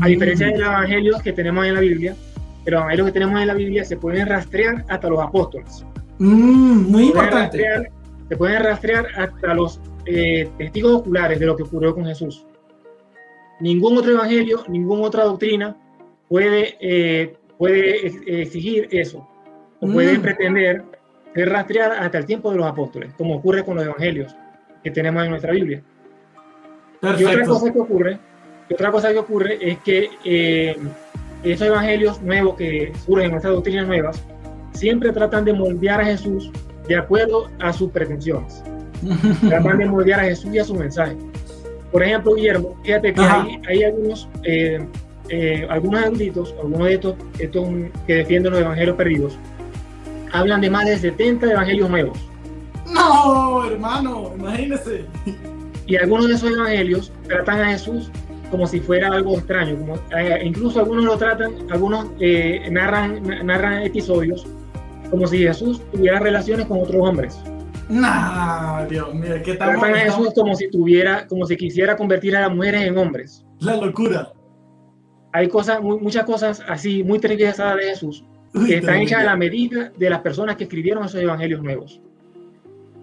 [0.01, 2.17] A diferencia de los evangelios que tenemos en la Biblia,
[2.64, 5.85] pero los que tenemos en la Biblia se pueden rastrear hasta los apóstoles.
[6.18, 7.90] Mm, muy importante.
[8.29, 12.44] se pueden rastrear hasta los eh, testigos oculares de lo que ocurrió con Jesús.
[13.61, 15.77] Ningún otro evangelio, ninguna otra doctrina
[16.29, 18.07] puede, eh, puede
[18.42, 19.27] exigir eso,
[19.81, 20.23] o puede mm.
[20.23, 20.85] pretender
[21.35, 24.35] ser rastreada hasta el tiempo de los apóstoles, como ocurre con los evangelios
[24.83, 25.83] que tenemos en nuestra Biblia.
[27.03, 28.18] Y otra cosa que ocurre,
[28.71, 30.77] otra cosa que ocurre es que eh,
[31.42, 34.22] esos evangelios nuevos que surgen, esas doctrinas nuevas,
[34.72, 36.51] siempre tratan de moldear a Jesús
[36.87, 38.62] de acuerdo a sus pretensiones.
[39.48, 41.16] tratan de moldear a Jesús y a su mensaje.
[41.92, 43.20] Por ejemplo, Guillermo, fíjate que
[43.68, 44.85] hay, algunos, eh,
[45.31, 47.68] eh, algunos eruditos, algunos de estos, estos
[48.07, 49.38] que defienden los evangelios perdidos,
[50.33, 52.18] hablan de más de 70 evangelios nuevos.
[52.92, 55.05] No, hermano, imagínese.
[55.87, 58.11] Y algunos de esos evangelios tratan a Jesús
[58.51, 63.83] como si fuera algo extraño, como, eh, incluso algunos lo tratan, algunos eh, narran, narran
[63.83, 64.47] episodios
[65.11, 67.39] como si Jesús tuviera relaciones con otros hombres.
[67.89, 69.71] Nah, Dios mío, ¿qué tal?
[69.71, 73.45] Tratan a Jesús como si tuviera, como si quisiera convertir a las mujeres en hombres.
[73.61, 74.33] La locura.
[75.33, 78.25] Hay cosas, muchas cosas así, muy trivializadas de Jesús,
[78.67, 82.01] que están hechas a la medida de las personas que escribieron esos evangelios nuevos.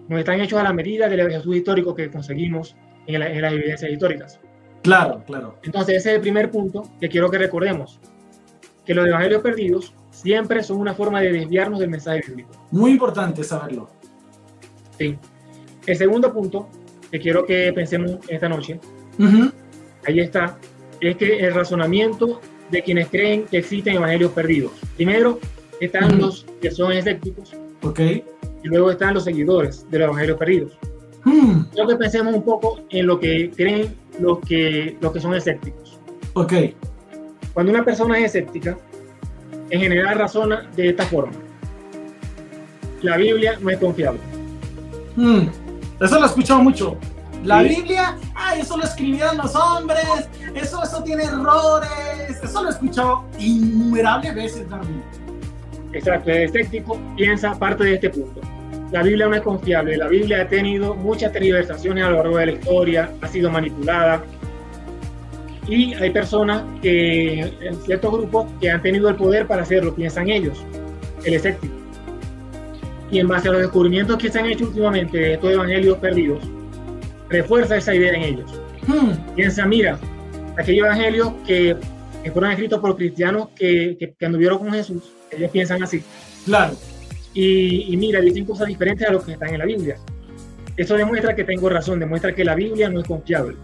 [0.08, 3.90] No están hechos a la medida del Jesús histórico que conseguimos en, en las evidencias
[3.90, 4.40] históricas.
[4.86, 5.58] Claro, claro.
[5.64, 7.98] Entonces ese es el primer punto que quiero que recordemos,
[8.84, 12.52] que los evangelios perdidos siempre son una forma de desviarnos del mensaje bíblico.
[12.70, 13.90] Muy importante saberlo.
[14.96, 15.18] Sí.
[15.86, 16.68] El segundo punto
[17.10, 18.78] que quiero que pensemos esta noche,
[20.06, 20.56] ahí está,
[21.00, 24.72] es que el razonamiento de quienes creen que existen evangelios perdidos.
[24.94, 25.40] Primero
[25.80, 27.54] están los que son escépticos.
[27.82, 28.00] Ok.
[28.00, 30.78] Y luego están los seguidores de los evangelios perdidos.
[31.24, 31.64] Hmm.
[31.72, 35.98] Quiero que pensemos un poco en lo que creen los que, los que son escépticos.
[36.34, 36.52] Ok.
[37.52, 38.76] Cuando una persona es escéptica,
[39.70, 41.32] en general razona de esta forma.
[43.02, 44.20] La Biblia no es confiable.
[45.16, 45.48] Hmm.
[46.00, 46.96] Eso lo he escuchado mucho.
[47.44, 51.88] La Biblia, ay, eso lo escribieron los hombres, eso, eso tiene errores,
[52.42, 55.02] eso lo he escuchado innumerables veces también.
[55.92, 58.40] Exacto, el escéptico piensa parte de este punto.
[58.92, 62.46] La Biblia no es confiable, la Biblia ha tenido muchas tergiversaciones a lo largo de
[62.46, 64.22] la historia, ha sido manipulada,
[65.68, 70.28] y hay personas que, en ciertos grupos, que han tenido el poder para hacerlo, piensan
[70.28, 70.64] ellos,
[71.24, 71.74] el escéptico.
[73.10, 76.42] Y en base a los descubrimientos que se han hecho últimamente de estos evangelios perdidos,
[77.28, 78.60] refuerza esa idea en ellos.
[78.86, 79.34] Hmm.
[79.34, 79.98] Piensa, mira,
[80.56, 81.76] aquellos evangelios que,
[82.32, 86.02] fueron escritos por cristianos que, que, anduvieron con Jesús, ellos piensan así.
[86.44, 86.74] Claro.
[87.36, 89.98] Y, y, mira, dicen cosas diferentes a lo que están en la Biblia.
[90.74, 93.56] Eso demuestra que tengo razón, demuestra que la Biblia no es confiable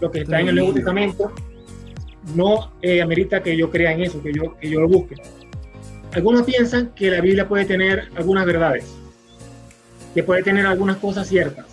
[0.00, 1.32] lo que está en el Nuevo Testamento,
[2.34, 5.16] no eh, amerita que yo crea en eso, que yo, que yo lo busque.
[6.12, 8.84] Algunos piensan que la Biblia puede tener algunas verdades,
[10.14, 11.66] que puede tener algunas cosas ciertas,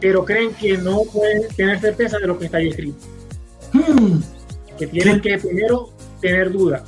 [0.00, 2.98] pero creen que no pueden tener certeza de lo que está ahí escrito.
[3.72, 4.20] Hmm.
[4.78, 5.90] Que tienen que primero
[6.20, 6.82] tener duda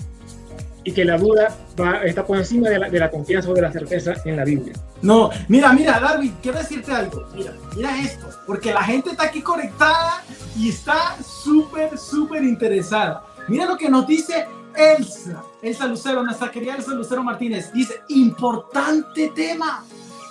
[0.85, 3.63] y que la duda va, está por encima de la, de la, confianza o de
[3.63, 4.73] la certeza en la Biblia.
[5.03, 7.27] No, mira, mira, Darwin, quiero decirte algo.
[7.35, 10.23] Mira, mira esto, porque la gente está aquí conectada
[10.57, 13.25] y está súper, súper interesada.
[13.49, 17.73] Mira lo que nos dice Elsa, Elsa Lucero, nuestra querida Elsa Lucero Martínez.
[17.73, 19.85] Dice, importante tema.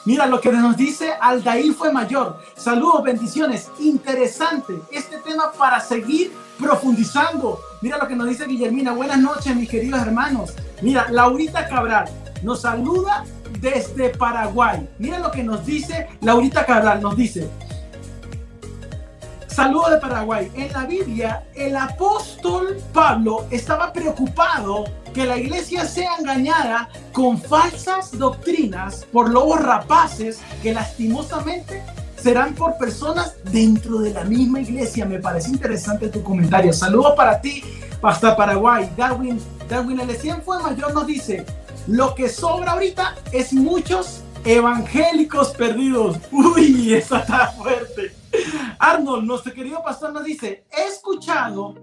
[0.04, 2.40] Mira lo que nos dice Aldair fue mayor.
[2.56, 3.70] Saludos, bendiciones.
[3.80, 7.60] Interesante este tema para seguir profundizando.
[7.82, 8.94] Mira lo que nos dice Guillermina.
[8.94, 10.54] Buenas noches, mis queridos hermanos.
[10.82, 12.06] Mira, Laurita Cabral
[12.44, 13.26] nos saluda
[13.60, 14.88] desde Paraguay.
[15.00, 17.02] Mira lo que nos dice Laurita Cabral.
[17.02, 17.50] Nos dice,
[19.48, 20.52] saludos de Paraguay.
[20.56, 28.18] En la Biblia, el apóstol Pablo estaba preocupado que la iglesia sea engañada con falsas
[28.18, 31.84] doctrinas por lobos rapaces que lastimosamente
[32.22, 35.06] serán por personas dentro de la misma iglesia.
[35.06, 36.72] Me parece interesante tu comentario.
[36.72, 37.64] Saludos para ti,
[38.02, 38.90] hasta Paraguay.
[38.96, 41.46] Darwin, Darwin el 100 fue mayor nos dice,
[41.88, 46.18] lo que sobra ahorita es muchos evangélicos perdidos.
[46.32, 48.14] Uy, eso está fuerte.
[48.80, 51.76] Arnold, nuestro querido pastor nos dice, he escuchado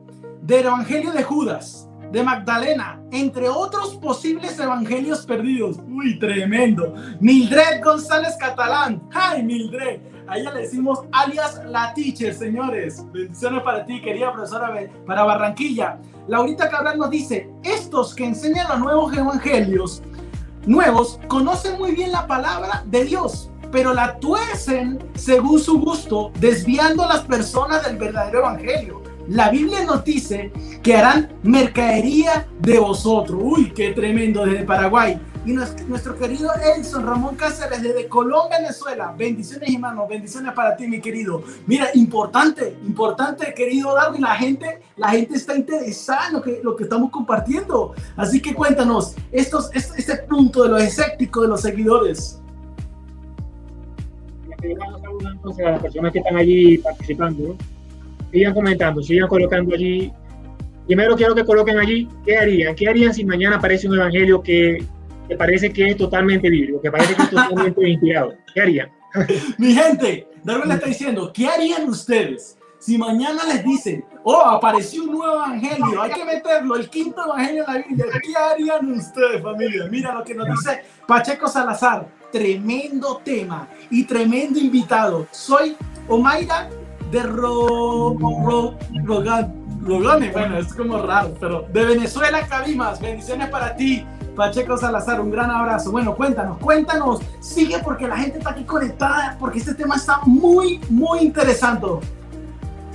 [0.42, 5.76] del evangelio de Judas de Magdalena, entre otros posibles evangelios perdidos.
[5.88, 6.94] Uy, tremendo.
[7.20, 9.02] Mildred González Catalán.
[9.12, 10.00] ¡Ay, Mildred!
[10.28, 13.02] A ella le decimos alias la teacher, señores.
[13.12, 14.74] Bendiciones para ti, querida profesora
[15.06, 15.98] para Barranquilla.
[16.26, 20.02] Laurita Cabral nos dice, estos que enseñan los nuevos evangelios
[20.66, 27.04] nuevos conocen muy bien la palabra de Dios, pero la tuercen según su gusto, desviando
[27.04, 29.02] a las personas del verdadero evangelio.
[29.28, 33.40] La Biblia nos dice que harán mercadería de vosotros.
[33.42, 35.18] Uy, qué tremendo desde Paraguay.
[35.48, 39.14] Y nuestro, querido Edson Ramón Cáceres desde Colón, Venezuela.
[39.16, 40.06] Bendiciones, hermano.
[40.06, 41.42] Bendiciones para ti, mi querido.
[41.66, 44.20] Mira, importante, importante, querido Darwin.
[44.20, 47.94] La gente, la gente está interesada en lo que, lo que estamos compartiendo.
[48.14, 52.42] Así que cuéntanos, estos, este, este punto de los escépticos, de los seguidores.
[54.50, 57.56] A las personas que están allí participando,
[58.30, 60.12] sigan comentando, sigan colocando allí.
[60.84, 64.84] Primero quiero que coloquen allí qué harían, qué harían si mañana aparece un evangelio que,
[65.28, 68.34] que parece que es totalmente bíblico, que parece que es totalmente inspirado.
[68.54, 68.90] ¿Qué harían?
[69.58, 75.02] Mi gente, Darwin le está diciendo, ¿qué harían ustedes si mañana les dicen, oh, apareció
[75.02, 78.06] un nuevo evangelio, hay que meterlo, el quinto evangelio en la Biblia?
[78.22, 79.86] ¿Qué harían ustedes, familia?
[79.90, 85.26] Mira lo que nos dice Pacheco Salazar, tremendo tema y tremendo invitado.
[85.30, 86.68] Soy Omaira
[87.10, 88.78] de Ro, Ro,
[89.82, 94.04] Rogone, bueno, es como raro, pero de Venezuela, Cabimas, bendiciones para ti.
[94.38, 95.90] Pacheco Salazar, un gran abrazo.
[95.90, 100.80] Bueno, cuéntanos, cuéntanos, sigue porque la gente está aquí conectada, porque este tema está muy,
[100.88, 101.86] muy interesante.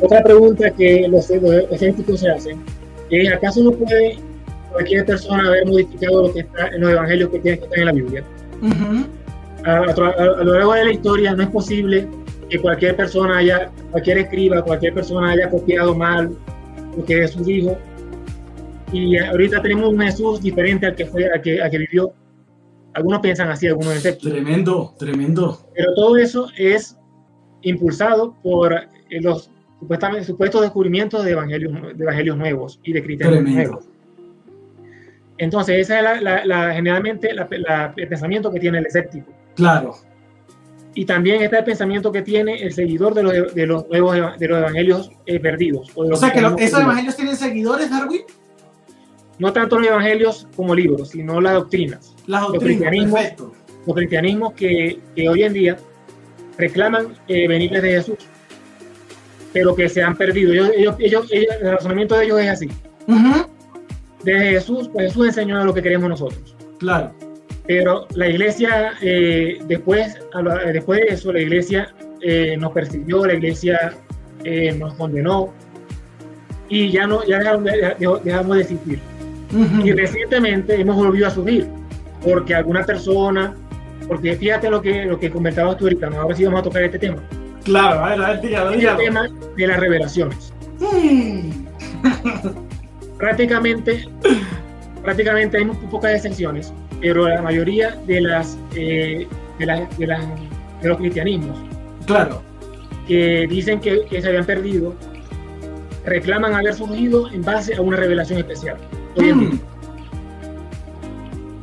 [0.02, 2.64] Otra pregunta que los, los se hacen
[3.10, 4.20] es, ¿acaso no puede
[4.72, 7.86] cualquier persona haber modificado lo que está en los evangelios que tienen que estar en
[7.86, 8.24] la Biblia?
[9.66, 12.08] a, lo largo de la historia no es posible
[12.50, 16.32] que cualquier persona haya, cualquier escriba, cualquier persona haya copiado mal
[16.96, 17.78] lo que Jesús dijo.
[18.94, 22.14] Y ahorita tenemos un Jesús diferente al que fue, al que, al que vivió.
[22.94, 24.32] Algunos piensan así, algunos exceptos.
[24.32, 25.68] Tremendo, tremendo.
[25.74, 26.96] Pero todo eso es
[27.64, 28.76] impulsado por
[29.10, 33.86] los supuestamente supuestos descubrimientos de evangelios, de evangelios nuevos y de criterios nuevos.
[35.40, 39.34] Entonces, ese es la, generalmente el pensamiento que tiene el escéptico.
[39.56, 39.96] Claro.
[40.94, 44.48] Y también está el pensamiento que tiene el seguidor de los, de los nuevos de
[44.48, 45.90] los evangelios eh, perdidos.
[45.96, 48.22] O, sea, que esos evangelios tienen seguidores, Darwin.
[49.40, 52.16] No tanto los evangelios como libros, sino las doctrinas.
[52.28, 53.22] Las doctrinas, los cristianismos,
[53.86, 55.78] los cristianismos que, que, hoy en día
[56.58, 58.18] reclaman eh, venir de Jesús,
[59.52, 60.54] pero que se han perdido.
[60.54, 62.70] Ellos, ellos, el razonamiento de ellos es así.
[64.24, 66.56] Desde Jesús, pues Jesús enseñó lo que queremos nosotros.
[66.80, 67.14] Claro.
[67.66, 70.18] Pero la iglesia, eh, después,
[70.74, 73.94] después de eso, la iglesia eh, nos persiguió, la iglesia
[74.44, 75.54] eh, nos condenó
[76.70, 79.00] y ya, no, ya dejamos, de, existir.
[79.84, 81.68] Y recientemente hemos volvido a subir
[82.24, 83.54] porque alguna persona,
[84.08, 86.22] porque fíjate lo que, lo que comentabas tú ahorita, ¿no?
[86.22, 87.22] ahora sí vamos a tocar este tema.
[87.64, 90.54] Claro, a ver, a ver, dígalo, El tema de las revelaciones.
[90.80, 91.52] Mm.
[93.18, 94.08] prácticamente,
[95.04, 99.28] prácticamente hay muy pocas excepciones pero la mayoría de las, eh,
[99.60, 101.60] de, de, de, los cristianismos,
[102.06, 102.42] claro,
[103.06, 104.96] que dicen que, que, se habían perdido,
[106.06, 108.78] reclaman haber surgido en base a una revelación especial.
[109.16, 109.60] Mm.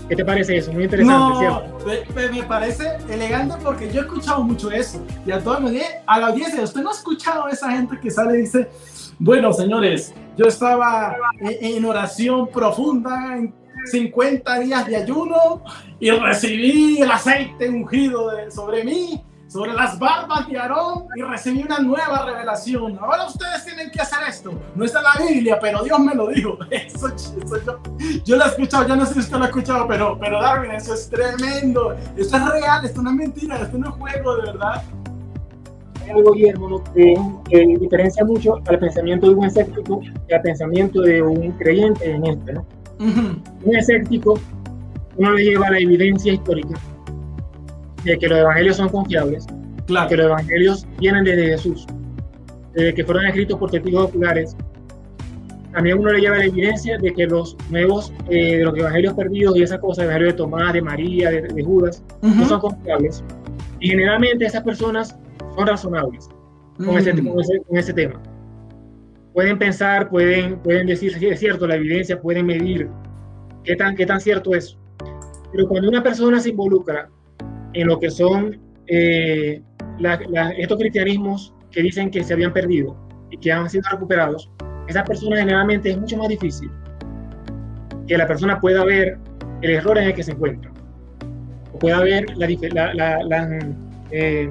[0.08, 0.72] ¿Qué te parece eso?
[0.72, 2.12] Muy interesante, ¿cierto?
[2.16, 5.00] Me, me, parece elegante porque yo he escuchado mucho eso.
[5.24, 8.10] Y a todos me a la audiencia, ¿usted no ha escuchado a esa gente que
[8.10, 8.68] sale y dice,
[9.20, 13.54] bueno, señores, yo estaba en, en oración profunda, en
[13.86, 15.62] 50 días de ayuno
[15.98, 21.80] y recibí el aceite ungido sobre mí, sobre las barbas de Aarón y recibí una
[21.80, 22.96] nueva revelación.
[23.00, 24.52] Ahora ustedes tienen que hacer esto.
[24.76, 26.56] No está en la Biblia, pero Dios me lo dijo.
[26.70, 27.08] Eso,
[27.66, 27.80] yo,
[28.24, 30.70] yo, lo he escuchado, yo no sé si usted lo ha escuchado, pero, pero Darwin,
[30.70, 31.96] eso es tremendo.
[32.16, 34.82] Esto es real, esto no es mentira, esto no es juego, de verdad.
[36.04, 41.22] Hay algo, Guillermo, que, diferencia mucho al pensamiento de un escéptico y al pensamiento de
[41.22, 42.66] un creyente en este, ¿no?
[43.00, 44.38] Un escéptico,
[45.16, 46.78] uno le lleva la evidencia histórica
[48.04, 49.46] de que los evangelios son confiables,
[49.86, 50.08] claro.
[50.08, 51.86] que los evangelios vienen desde Jesús,
[52.74, 54.56] desde que fueron escritos por testigos oculares.
[55.72, 59.56] También uno le lleva la evidencia de que los nuevos, eh, de los evangelios perdidos
[59.56, 63.22] y esas cosas, el evangelio de Tomás, de María, de, Judas, no son confiables.
[63.78, 65.16] Y generalmente esas personas
[65.54, 66.28] son razonables
[66.76, 68.20] con, ese, con ese tema
[69.32, 72.88] pueden pensar, pueden, pueden decir si es cierto la evidencia, pueden medir
[73.64, 74.76] qué tan, qué tan cierto es.
[75.52, 77.08] Pero cuando una persona se involucra
[77.72, 79.62] en lo que son eh,
[80.58, 82.96] estos cristianismos que dicen que se habían perdido
[83.30, 84.50] y que han sido recuperados,
[84.88, 86.70] esa persona generalmente es mucho más difícil
[88.06, 89.18] que la persona pueda ver
[89.62, 90.72] el error en el que se encuentra,
[91.72, 93.60] o pueda ver la,
[94.10, 94.50] eh,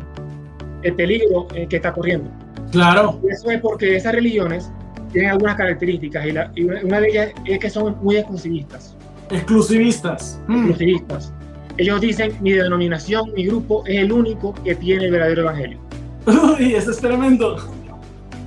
[0.83, 2.31] el peligro en que está corriendo.
[2.71, 3.19] Claro.
[3.29, 4.71] eso es porque esas religiones
[5.11, 8.95] tienen algunas características y, una de ellas es que son muy exclusivistas.
[9.31, 10.41] Exclusivistas.
[10.47, 10.55] Mm.
[10.55, 11.33] Exclusivistas.
[11.79, 15.79] Ellos dicen, mi denominación, mi grupo es el único que tiene el verdadero evangelio.
[16.25, 17.55] Uy, eso es tremendo.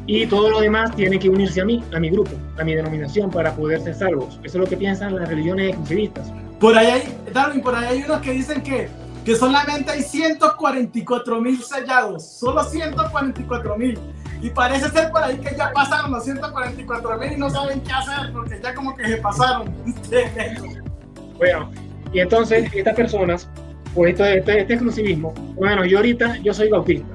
[0.06, 3.30] Y todos los demás tienen que unirse a mí, a mi grupo, a mi denominación
[3.30, 4.38] para poder ser salvos.
[4.44, 6.30] Eso es lo que piensan las religiones exclusivistas.
[6.60, 8.88] Por ahí hay, Darwin, por ahí hay unos que dicen que
[9.24, 13.98] que solamente hay 144 mil sellados, solo 144 mil.
[14.42, 17.92] Y parece ser por ahí que ya pasaron los 144 mil y no saben qué
[17.92, 19.72] hacer porque ya como que se pasaron.
[21.38, 21.70] bueno,
[22.12, 23.48] y entonces estas personas,
[23.94, 27.08] pues este, este, exclusivismo, bueno, yo ahorita yo soy bautista,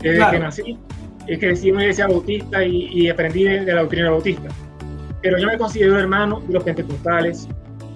[0.00, 0.78] desde que nací,
[1.26, 4.48] es que decidí una iglesia bautista y, aprendí de, la doctrina bautista.
[5.22, 7.48] Pero yo me considero hermano de los pentecostales,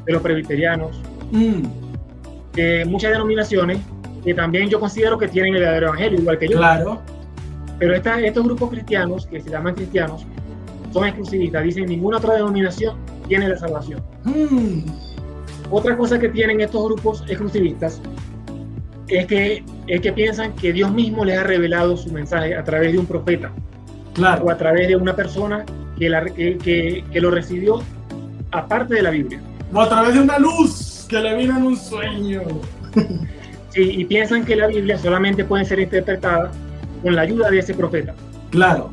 [0.05, 1.81] de los presbiterianos, mm
[2.55, 3.79] de muchas denominaciones
[4.25, 6.59] que también yo considero que tienen el verdadero evangelio, igual que yo.
[6.59, 7.01] Claro.
[7.79, 10.27] Pero estos grupos cristianos, que se llaman cristianos,
[10.93, 11.65] son exclusivistas.
[11.65, 14.03] Dicen ninguna otra denominación tiene la salvación.
[14.25, 14.81] Hmm.
[15.71, 18.01] Otra cosa que tienen estos grupos exclusivistas
[19.09, 22.93] es que es que piensan que Dios mismo les ha revelado su mensaje a través
[22.93, 23.51] de un profeta
[24.15, 24.45] Claro.
[24.45, 25.65] o a través de una persona
[25.99, 27.83] que, la- que- que- que lo recibió
[28.53, 29.41] aparte de la Biblia.
[29.73, 32.43] O a través de una luz que le vino en un sueño.
[33.73, 36.51] Sí, y piensan que la Biblia solamente puede ser interpretada
[37.05, 38.17] con la ayuda de ese profeta.
[38.51, 38.91] Claro.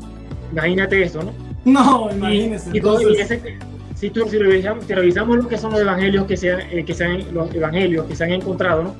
[0.52, 1.32] Imagínate eso, ¿no?
[1.64, 2.70] No, imagínese.
[2.72, 3.58] y todo- y entonces- ese-
[3.98, 6.94] si, tú, si, revisamos, si revisamos lo que son los evangelios que se, eh, que
[6.94, 8.94] se han, los evangelios que se han encontrado, ¿no?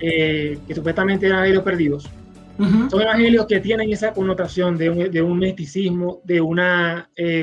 [0.00, 2.10] Eh, que supuestamente eran evangelios perdidos,
[2.58, 2.90] Ujú.
[2.90, 6.60] son evangelios que tienen esa connotación de un, de un misticismo, de un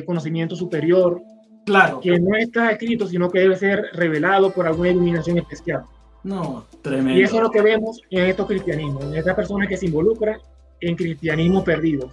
[0.05, 1.21] conocimiento superior,
[1.65, 1.99] Claro.
[2.01, 5.83] que no está escrito, sino que debe ser revelado por alguna iluminación especial.
[6.23, 7.19] No, tremendo.
[7.19, 10.37] Y eso es lo que vemos en estos cristianismos, en estas personas que se involucran
[10.81, 12.09] en cristianismo perdido,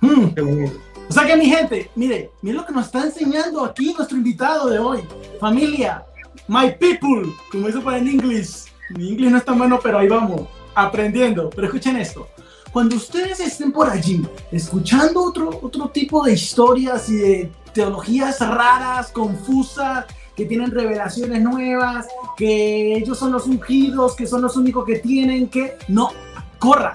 [0.00, 0.26] Hmm.
[0.34, 0.80] según ellos.
[1.08, 4.68] O sea que mi gente, mire, mire lo que nos está enseñando aquí nuestro invitado
[4.68, 5.00] de hoy.
[5.38, 6.04] Familia,
[6.48, 8.66] my people, como dice para en inglés.
[8.90, 10.42] Mi inglés no es tan bueno, pero ahí vamos,
[10.74, 11.48] aprendiendo.
[11.50, 12.28] Pero escuchen esto.
[12.72, 19.10] Cuando ustedes estén por allí, escuchando otro, otro tipo de historias y de teologías raras,
[19.12, 24.98] confusas, que tienen revelaciones nuevas, que ellos son los ungidos, que son los únicos que
[24.98, 25.78] tienen que...
[25.88, 26.10] No,
[26.58, 26.94] corra,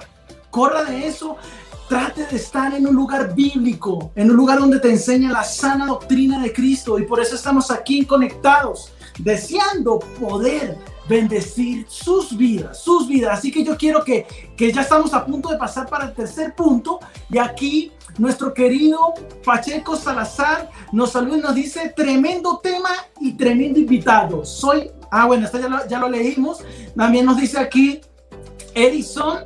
[0.50, 1.36] corra de eso
[1.92, 5.84] trate de estar en un lugar bíblico, en un lugar donde te enseña la sana
[5.84, 13.06] doctrina de Cristo y por eso estamos aquí conectados, deseando poder bendecir sus vidas, sus
[13.06, 13.38] vidas.
[13.38, 14.26] Así que yo quiero que,
[14.56, 19.12] que ya estamos a punto de pasar para el tercer punto y aquí nuestro querido
[19.44, 22.88] Pacheco Salazar nos saluda y nos dice tremendo tema
[23.20, 24.46] y tremendo invitado.
[24.46, 26.64] Soy, ah bueno, esta ya lo, ya lo leímos.
[26.96, 28.00] También nos dice aquí
[28.74, 29.40] Edison,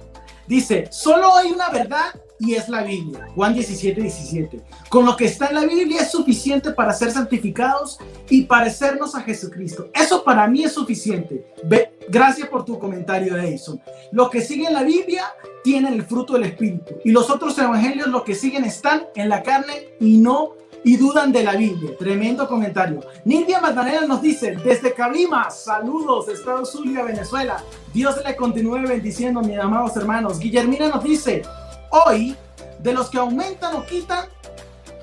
[0.47, 3.28] dice, solo hay una verdad y es la Biblia.
[3.34, 4.62] Juan 17, 17.
[4.89, 9.20] Con lo que está en la Biblia es suficiente para ser santificados y parecernos a
[9.20, 9.89] Jesucristo.
[9.95, 11.47] Eso para mí es suficiente.
[11.64, 13.80] Ve, gracias por tu comentario, Edison.
[14.12, 15.24] Los que siguen la Biblia
[15.64, 19.43] tienen el fruto del Espíritu y los otros evangelios, los que siguen, están en la
[19.43, 20.53] carne y no
[20.87, 21.97] y dudan de la Biblia.
[21.99, 23.01] Tremendo comentario.
[23.24, 27.61] Nilvia Magdalena nos dice, desde Cabima, saludos, Estado Zulia, Venezuela.
[27.93, 30.39] Dios le continúe bendiciendo, mis amados hermanos.
[30.39, 31.43] Guillermina nos dice,
[31.91, 32.37] hoy,
[32.78, 34.26] de los que aumentan o quitan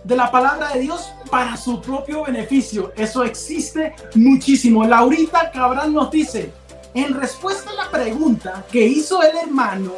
[0.03, 2.91] de la palabra de Dios para su propio beneficio.
[2.95, 4.83] Eso existe muchísimo.
[4.83, 6.51] Laurita Cabral nos dice,
[6.93, 9.93] en respuesta a la pregunta que hizo el hermano,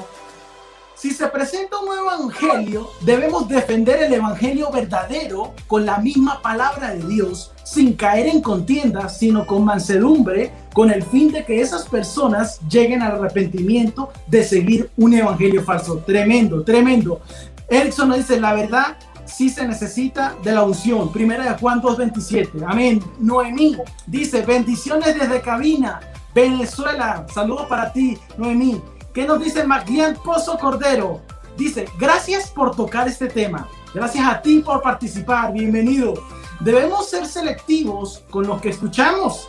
[1.06, 7.08] si se presenta un evangelio, debemos defender el evangelio verdadero con la misma palabra de
[7.08, 12.60] Dios, sin caer en contiendas, sino con mansedumbre, con el fin de que esas personas
[12.68, 16.00] lleguen al arrepentimiento de seguir un evangelio falso.
[16.00, 17.22] Tremendo, tremendo.
[17.70, 21.12] Erickson nos dice, la verdad sí se necesita de la unción.
[21.14, 22.66] Primera de Juan 2.27.
[22.68, 23.00] Amén.
[23.20, 23.78] Noemí
[24.08, 26.00] dice, bendiciones desde cabina.
[26.34, 28.82] Venezuela, saludos para ti, Noemí.
[29.16, 31.22] ¿Qué nos dice Maglian Pozo Cordero?
[31.58, 33.66] Dice, gracias por tocar este tema.
[33.94, 35.54] Gracias a ti por participar.
[35.54, 36.16] Bienvenido.
[36.60, 39.48] Debemos ser selectivos con lo que escuchamos,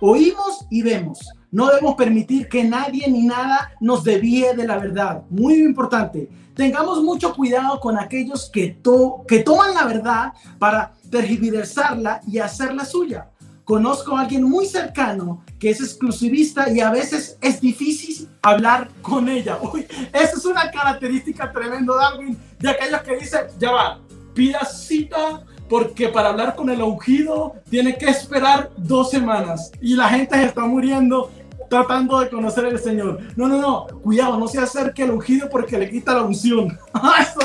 [0.00, 1.18] oímos y vemos.
[1.50, 5.22] No debemos permitir que nadie ni nada nos desvíe de la verdad.
[5.30, 6.28] Muy importante.
[6.54, 12.84] Tengamos mucho cuidado con aquellos que, to que toman la verdad para tergiversarla y hacerla
[12.84, 13.30] suya.
[13.66, 19.28] Conozco a alguien muy cercano que es exclusivista y a veces es difícil hablar con
[19.28, 19.58] ella.
[19.60, 23.98] Uy, esa es una característica tremendo, Darwin, de aquellos que dicen, ya va,
[24.34, 30.10] pida cita porque para hablar con el ungido tiene que esperar dos semanas y la
[30.10, 31.32] gente se está muriendo
[31.68, 33.18] tratando de conocer al Señor.
[33.34, 36.78] No, no, no, cuidado, no se acerque al ungido porque le quita la unción.
[37.20, 37.40] eso,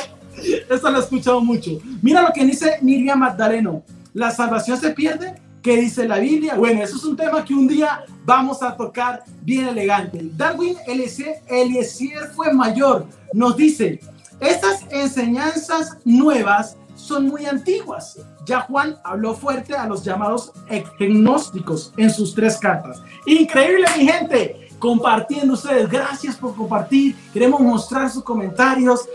[0.70, 1.80] eso lo he escuchado mucho.
[2.04, 3.82] Mira lo que dice Miriam Magdaleno.
[4.14, 6.56] La salvación se pierde ¿Qué dice la Biblia?
[6.56, 10.20] Bueno, eso es un tema que un día vamos a tocar bien elegante.
[10.36, 13.06] Darwin Eliezer, fue mayor.
[13.32, 14.00] Nos dice,
[14.40, 18.20] estas enseñanzas nuevas son muy antiguas.
[18.46, 20.52] Ya Juan habló fuerte a los llamados
[21.00, 23.00] gnósticos en sus tres cartas.
[23.28, 24.71] Increíble, mi gente.
[24.82, 25.88] Compartiendo ustedes.
[25.88, 27.16] Gracias por compartir.
[27.32, 29.08] Queremos mostrar sus comentarios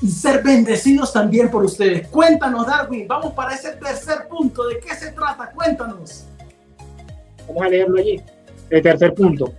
[0.00, 2.06] y ser bendecidos también por ustedes.
[2.06, 3.08] Cuéntanos, Darwin.
[3.08, 4.64] Vamos para ese tercer punto.
[4.68, 5.50] ¿De qué se trata?
[5.50, 6.24] Cuéntanos.
[7.48, 8.22] Vamos a leerlo allí.
[8.70, 9.52] El tercer punto.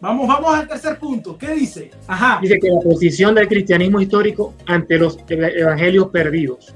[0.00, 1.38] Vamos, vamos al tercer punto.
[1.38, 1.92] ¿Qué dice?
[2.08, 2.40] Ajá.
[2.42, 6.74] Dice que la posición del cristianismo histórico ante los evangelios perdidos.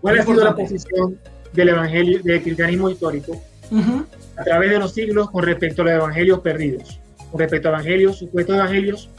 [0.00, 1.20] ¿Cuál ha sido la posición
[1.52, 4.06] del evangelio del cristianismo histórico uh -huh.
[4.40, 6.98] A través de los siglos con respecto a los evangelios perdidos?
[7.30, 9.10] Con respecto a evangelios, supuestos evangelios,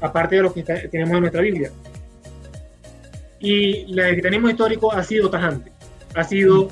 [0.00, 1.72] aparte de los que tenemos en nuestra Biblia.
[3.40, 5.72] Y el cristianismo histórico ha sido tajante,
[6.14, 6.68] ha sido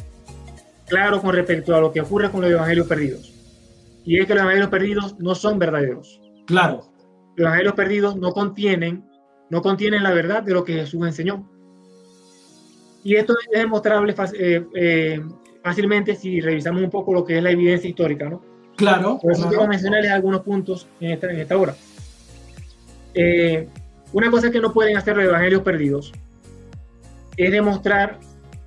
[0.87, 3.33] claro con respecto a lo que ocurre con los evangelios perdidos.
[4.05, 6.21] Y es que los evangelios perdidos no son verdaderos.
[6.47, 6.91] Claro.
[7.37, 9.05] los evangelios perdidos no contienen,
[9.51, 11.51] no contienen la verdad de lo que Jesús enseñó.
[13.05, 15.21] Y esto es demostrable eh, eh,
[15.63, 18.43] fácilmente si revisamos un poco lo que es la evidencia histórica, ¿no?
[18.77, 19.19] Claro.
[19.21, 19.57] Por eso claro.
[19.57, 21.75] quiero mencionarles algunos puntos en esta, en esta hora.
[23.15, 23.67] Eh,
[24.13, 26.13] una cosa que no pueden hacer los evangelios perdidos
[27.37, 28.19] es demostrar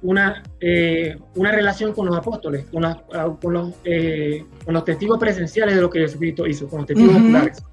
[0.01, 2.97] una, eh, una relación con los apóstoles, con, las-
[3.41, 7.15] con los, eh, con los testigos presenciales de lo que Jesucristo hizo, con los testigos
[7.15, 7.23] Ujú.
[7.25, 7.63] oculares.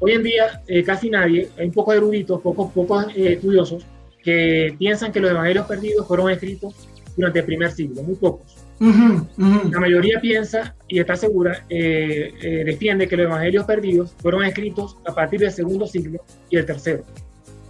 [0.00, 3.84] Hoy en día eh, casi nadie, hay un poco eruditos, pocos, pocos eh, estudiosos,
[4.22, 6.87] que piensan que los evangelios perdidos fueron escritos
[7.18, 8.56] durante el primer siglo, muy pocos.
[8.78, 9.70] Ujú, ujú.
[9.72, 14.96] La mayoría piensa y está segura, eh, eh, defiende que los evangelios perdidos fueron escritos
[15.04, 17.04] a partir del segundo siglo y el tercero.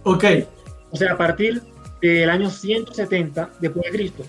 [0.03, 0.23] Ok,
[0.91, 1.61] O sea, a partir
[1.99, 4.23] del año 170 después de Cristo.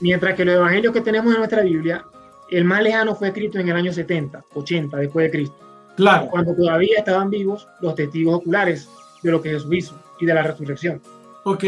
[0.00, 2.04] Mientras que los evangelios que tenemos en nuestra Biblia,
[2.50, 5.56] el más lejano fue escrito en el año 70, 80 después de Cristo,
[5.96, 6.28] claro.
[6.30, 8.88] cuando todavía estaban vivos los testigos oculares
[9.22, 11.00] de lo que Jesús hizo y de la resurrección.
[11.44, 11.64] Ok,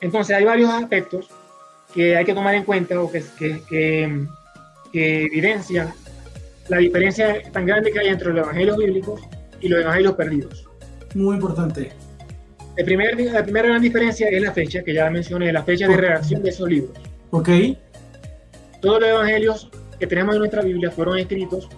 [0.00, 1.28] Entonces hay varios aspectos
[1.94, 4.26] que hay que tomar en cuenta o que, que, que-
[4.92, 5.92] que evidencian
[6.68, 9.20] la diferencia tan grande que hay entre los evangelios bíblicos
[9.60, 10.66] y los evangelios perdidos.
[11.14, 11.92] muy importante.
[12.76, 15.96] El primer, la primera gran diferencia es la fecha, que ya mencioné, la fecha de
[15.96, 16.92] redacción de esos libros.
[17.30, 17.48] Ok,
[18.80, 21.68] Todos los evangelios que tenemos en nuestra Biblia fueron escritos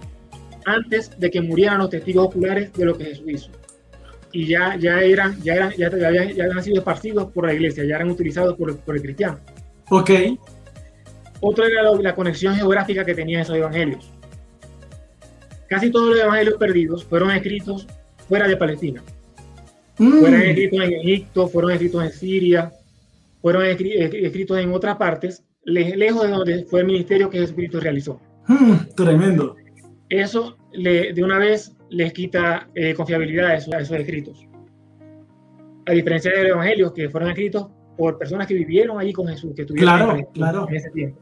[0.65, 3.51] antes de que murieran los testigos oculares de lo que Jesús hizo.
[4.33, 7.53] Y ya, ya, eran, ya, eran, ya, ya habían- ya habían sido esparcidos por la
[7.55, 9.39] iglesia, ya eran utilizados por, por el cristiano.
[9.91, 10.11] ok,
[11.41, 14.11] Otro era la, la conexión geográfica que tenían esos evangelios.
[15.69, 17.87] Casi todos los evangelios perdidos fueron escritos
[18.29, 19.03] fuera de Palestina.
[19.99, 22.73] Mm, Fueron escritos en Egipto, fueron escritos en Siria,
[23.41, 27.81] fueron escri- escritos en otras partes, le- lejos de donde fue el ministerio que Jesucristo
[27.81, 28.21] realizó.
[28.49, 29.57] mm, tremendo.
[30.09, 34.47] Eso le- de una vez les quita eh, confiabilidad a esos, a esos escritos.
[35.87, 39.53] A diferencia de los evangelios que fueron escritos por personas que vivieron allí con Jesús,
[39.55, 40.67] que estuvieron Claro, en claro.
[40.69, 41.21] en ese tiempo.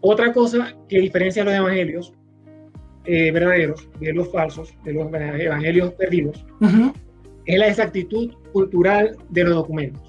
[0.00, 2.12] Otra cosa que diferencia a los evangelios
[3.04, 6.92] eh, verdaderos de los falsos, de los evangelios perdidos, Ujú.
[7.46, 10.02] es la exactitud cultural de los documentos.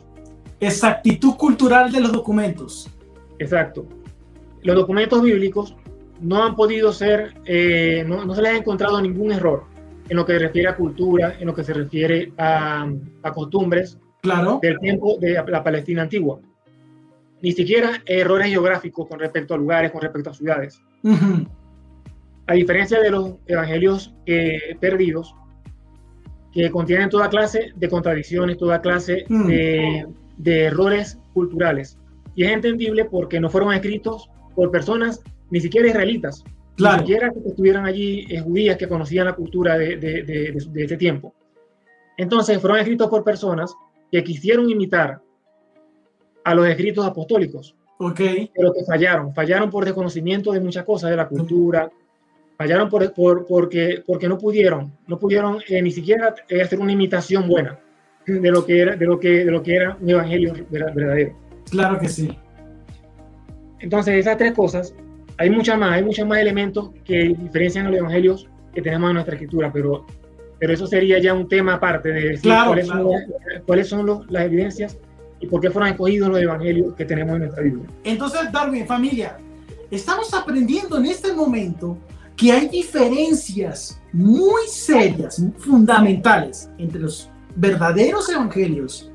[0.60, 2.90] Exactitud cultural de los documentos.
[3.40, 3.86] Exacto.
[4.64, 5.76] Los documentos bíblicos
[6.22, 9.64] no han podido ser, eh, no, no se les ha encontrado ningún error
[10.10, 12.88] en lo que se refiere a cultura, en lo que se refiere a,
[13.24, 14.60] a costumbres Claro.
[14.62, 16.40] del tiempo de la Palestina antigua.
[17.42, 20.82] Ni siquiera errores geográficos con respecto a lugares, con respecto a ciudades.
[22.48, 25.34] A diferencia de los evangelios eh, perdidos,
[26.52, 29.48] que contienen toda clase de contradicciones, toda clase Mm.
[29.48, 30.08] de,
[30.38, 31.98] de errores culturales.
[32.36, 36.44] Y es entendible porque no fueron escritos por personas ni siquiera israelitas,
[36.76, 36.98] Claro.
[37.02, 40.66] ni siquiera que estuvieran allí eh, judías que conocían la cultura de, de, de, de,
[40.72, 41.34] de ese tiempo.
[42.18, 43.74] Entonces fueron escritos por personas
[44.12, 45.22] que quisieron imitar
[46.44, 48.20] a los escritos apostólicos, Ok.
[48.56, 51.90] pero que fallaron, fallaron por desconocimiento de muchas cosas de la cultura,
[52.58, 56.92] fallaron por, por- porque, porque no pudieron, no pudieron eh, ni siquiera eh, hacer una
[56.94, 57.78] imitación buena
[58.26, 61.36] de lo que era, de lo que, de lo que era un evangelio ver- verdadero.
[61.70, 62.38] Claro que sí.
[63.80, 64.94] Entonces, esas tres cosas,
[65.40, 69.36] hay muchas más, hay muchos más elementos que diferencian los evangelios que tenemos en nuestra
[69.36, 70.06] escritura, pero,
[70.60, 73.04] pero eso sería ya un tema aparte de decir Claro, cuáles, claro.
[73.04, 74.98] son, cuáles son los- las evidencias
[75.40, 77.86] y por qué fueron escogidos los evangelios que tenemos en nuestra Biblia.
[78.04, 79.38] Entonces, Darwin, familia,
[79.90, 81.98] estamos aprendiendo en este momento
[82.36, 89.10] que hay diferencias muy serias, fundamentales entre los verdaderos evangelios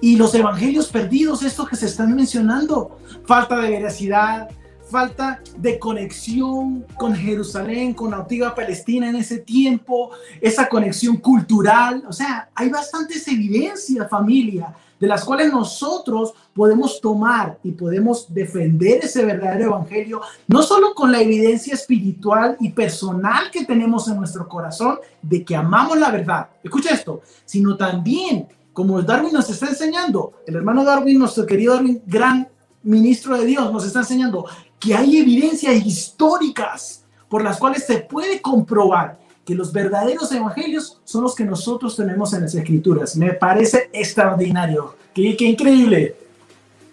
[0.00, 2.98] y los evangelios perdidos, estos que se están mencionando.
[3.24, 4.48] Falta de veracidad,
[4.88, 10.10] falta de conexión con Jerusalén, con la antigua Palestina en ese tiempo,
[10.40, 12.04] esa conexión cultural.
[12.08, 19.04] O sea, hay bastantes evidencias, familia, de las cuales nosotros podemos tomar y podemos defender
[19.04, 24.48] ese verdadero evangelio, no solo con la evidencia espiritual y personal que tenemos en nuestro
[24.48, 26.48] corazón de que amamos la verdad.
[26.64, 32.02] Escucha esto, sino también, como Darwin nos está enseñando, el hermano Darwin, nuestro querido Darwin,
[32.06, 32.48] gran
[32.82, 34.46] ministro de Dios, nos está enseñando
[34.80, 41.22] que hay evidencias históricas por las cuales se puede comprobar que los verdaderos evangelios son
[41.22, 43.16] los que nosotros tenemos en las escrituras.
[43.16, 44.94] Me parece extraordinario.
[45.14, 46.14] Qué, qué increíble.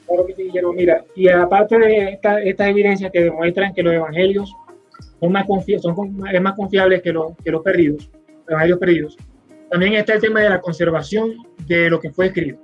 [0.07, 0.71] Claro que sí, Guillermo.
[0.73, 4.53] Mira, y aparte de esta- estas evidencias que demuestran que los evangelios
[5.19, 5.45] son más,
[5.81, 8.09] son es más confiables que los, que los perdidos,
[8.45, 9.17] los evangelios perdidos,
[9.69, 11.33] también está el tema de la conservación
[11.67, 12.59] de lo que fue escrito,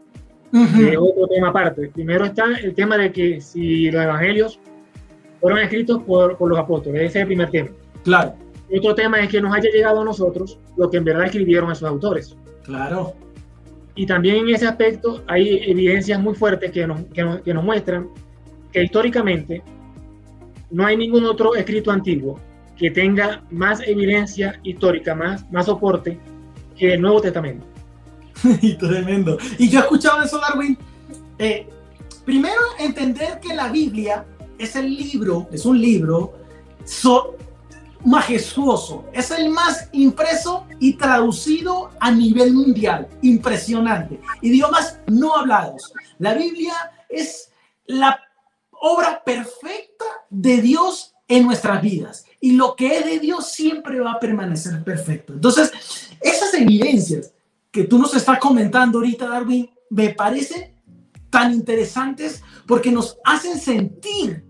[0.52, 1.90] que es otro tema aparte.
[1.90, 4.60] Primero está el tema de que si los evangelios
[5.42, 7.70] fueron escritos por, por los apóstoles, ese es el primer tema.
[8.04, 8.36] Claro.
[8.74, 11.90] Otro tema es que nos haya llegado a nosotros lo que en verdad escribieron esos
[11.90, 12.38] autores.
[12.64, 13.14] Claro.
[13.96, 17.64] Y también en ese aspecto hay evidencias muy fuertes que nos, que nos, que nos
[17.64, 18.08] muestran
[18.72, 19.62] que históricamente
[20.70, 22.40] no hay ningún otro escrito antiguo
[22.78, 26.18] que tenga más evidencia histórica, más, más soporte
[26.78, 27.66] que el Nuevo Testamento.
[28.62, 29.38] y tremendo.
[29.58, 30.78] Y yo he escuchado eso, Darwin.
[31.38, 31.68] Eh,
[32.26, 34.26] primero, entender que la Biblia
[34.64, 36.34] es el libro, es un libro
[36.86, 37.36] so-
[38.04, 39.06] majestuoso.
[39.14, 43.08] Es el más impreso y traducido a nivel mundial.
[43.22, 44.20] Impresionante.
[44.42, 45.94] Idiomas no hablados.
[46.18, 46.74] La Biblia
[47.10, 47.52] es
[47.86, 48.20] la
[48.72, 52.26] obra perfecta de Dios en nuestras vidas.
[52.40, 55.34] Y lo que es de Dios siempre va a permanecer perfecto.
[55.34, 55.72] Entonces,
[56.20, 57.34] esas evidencias
[57.72, 60.76] que tú nos estás comentando ahorita, Darwin, me parecen
[61.30, 64.44] tan interesantes porque nos hacen sentir.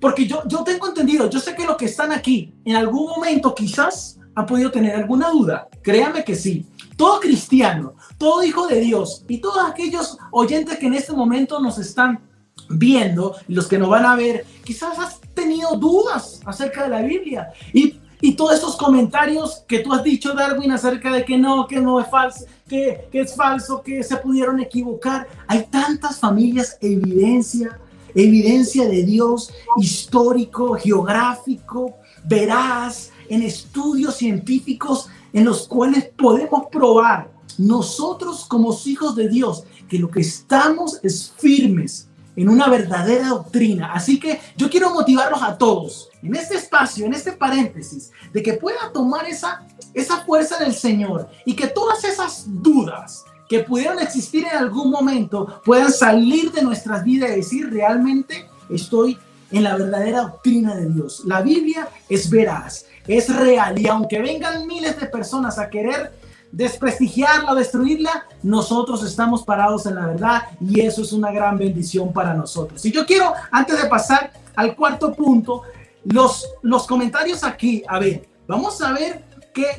[0.00, 3.54] Porque yo, yo tengo entendido, yo sé que los que están aquí en algún momento
[3.54, 5.68] quizás han podido tener alguna duda.
[5.82, 6.64] Créame que sí.
[6.96, 11.78] Todo cristiano, todo hijo de Dios y todos aquellos oyentes que en este momento nos
[11.78, 12.20] están
[12.68, 17.52] viendo los que nos van a ver, quizás has tenido dudas acerca de la Biblia
[17.72, 21.80] y, y todos esos comentarios que tú has dicho, Darwin, acerca de que no, que
[21.80, 25.28] no es falso, que, que es falso, que se pudieron equivocar.
[25.46, 27.78] Hay tantas familias, evidencia,
[28.14, 38.44] evidencia de Dios histórico, geográfico, veraz, en estudios científicos en los cuales podemos probar nosotros
[38.46, 43.92] como hijos de Dios que lo que estamos es firmes en una verdadera doctrina.
[43.92, 48.52] Así que yo quiero motivarlos a todos en este espacio, en este paréntesis, de que
[48.52, 54.44] puedan tomar esa, esa fuerza del Señor y que todas esas dudas que pudieron existir
[54.44, 59.18] en algún momento puedan salir de nuestras vidas y decir realmente estoy
[59.50, 61.22] en la verdadera doctrina de Dios.
[61.24, 66.12] La Biblia es veraz, es real y aunque vengan miles de personas a querer
[66.52, 72.34] desprestigiarla destruirla, nosotros estamos parados en la verdad y eso es una gran bendición para
[72.34, 72.84] nosotros.
[72.84, 75.62] Y yo quiero, antes de pasar al cuarto punto,
[76.04, 79.27] los, los comentarios aquí, a ver, vamos a ver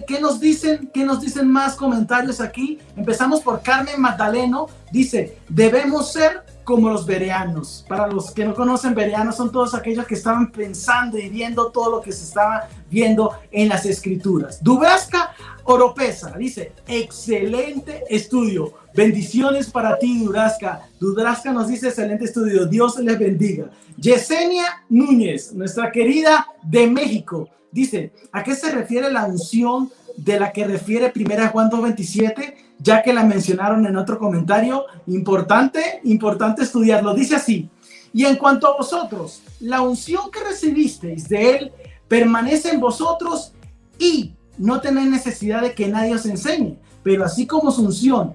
[0.08, 2.80] qué, nos dicen, qué nos dicen más comentarios aquí.
[2.96, 7.86] Empezamos por Carmen Magdaleno, dice, debemos ser como los bereanos.
[7.88, 11.90] Para los que no conocen, bereanos son todos aquellos que estaban pensando y viendo todo
[11.92, 14.64] lo que se estaba viendo en las escrituras.
[14.64, 18.74] Dubrasca Oropesa dice, excelente estudio.
[18.96, 20.82] Bendiciones para ti, Dubrasca.
[21.00, 22.66] Dubrasca nos dice, excelente estudio.
[22.66, 23.70] Dios les bendiga.
[23.98, 30.52] Yesenia Núñez, nuestra querida de México, dice, ¿a qué se refiere la unción de la
[30.52, 32.56] que refiere 1 Juan 2.27?
[32.80, 37.14] Ya que la mencionaron en otro comentario, importante, importante estudiarlo.
[37.14, 37.70] Dice así,
[38.14, 41.72] y en cuanto a vosotros, la unción que recibisteis de él
[42.08, 43.54] permanece en vosotros
[43.98, 48.34] y no tenéis necesidad de que nadie os enseñe, pero así como su unción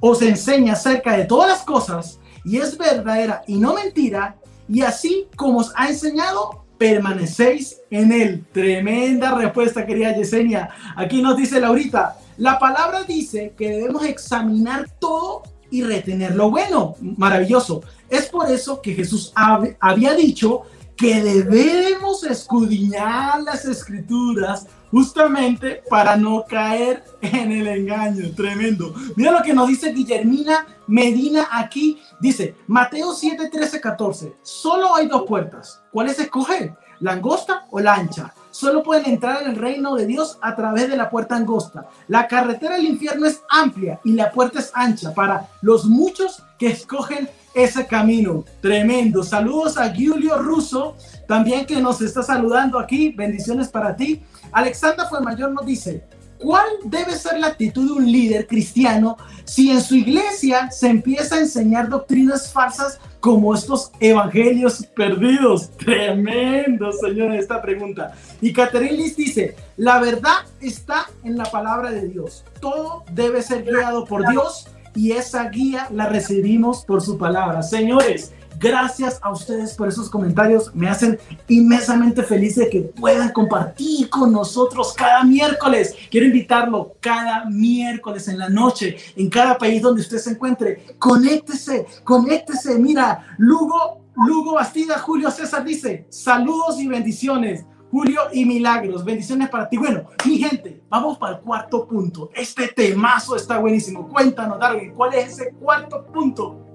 [0.00, 4.36] os enseña acerca de todas las cosas y es verdadera y no mentira,
[4.68, 8.42] y así como os ha enseñado, permanecéis en él.
[8.52, 10.70] Tremenda respuesta, querida Yesenia.
[10.96, 16.96] Aquí nos dice Laurita, la palabra dice que debemos examinar todo y retener lo bueno.
[17.18, 17.82] Maravilloso.
[18.08, 20.62] Es por eso que Jesús hab- había dicho
[20.96, 28.34] que debemos escudriñar las escrituras justamente para no caer en el engaño.
[28.34, 28.94] Tremendo.
[29.16, 32.00] Mira lo que nos dice Guillermina Medina aquí.
[32.20, 34.36] Dice, Mateo 7, 13, 14.
[34.42, 35.82] Solo hay dos puertas.
[35.92, 36.76] ¿Cuál es escoger?
[36.98, 38.34] ¿La angosta o la ancha?
[38.60, 41.88] Solo pueden entrar en el reino de Dios a través de la puerta angosta.
[42.08, 46.66] La carretera del infierno es amplia y la puerta es ancha para los muchos que
[46.66, 48.44] escogen ese camino.
[48.60, 49.22] Tremendo.
[49.22, 50.94] Saludos a Giulio Russo,
[51.26, 53.12] también que nos está saludando aquí.
[53.12, 54.22] Bendiciones para ti.
[54.52, 56.04] Alexandra Fuenmayor nos dice,
[56.40, 61.36] ¿cuál debe ser la actitud de un líder cristiano si en su iglesia se empieza
[61.36, 65.70] a enseñar doctrinas falsas como estos evangelios perdidos?
[65.76, 68.12] Tremendo, señor, esta pregunta.
[68.40, 72.44] Y Catherine Liz dice, la verdad está en la palabra de Dios.
[72.60, 77.62] Todo debe ser guiado por Dios y esa guía la recibimos por su palabra.
[77.62, 80.72] Señores, gracias a ustedes por esos comentarios.
[80.74, 85.96] Me hacen inmensamente feliz de que puedan compartir con nosotros cada miércoles.
[86.10, 90.94] Quiero invitarlo cada miércoles en la noche, en cada país donde usted se encuentre.
[90.98, 92.78] Conéctese, conéctese.
[92.78, 97.64] Mira, Lugo, Lugo Bastida, Julio César dice, saludos y bendiciones.
[97.90, 99.76] Julio y milagros, bendiciones para ti.
[99.76, 102.30] Bueno, mi gente, vamos para el cuarto punto.
[102.34, 104.06] Este temazo está buenísimo.
[104.06, 106.69] Cuéntanos, Darwin, ¿cuál es ese cuarto punto?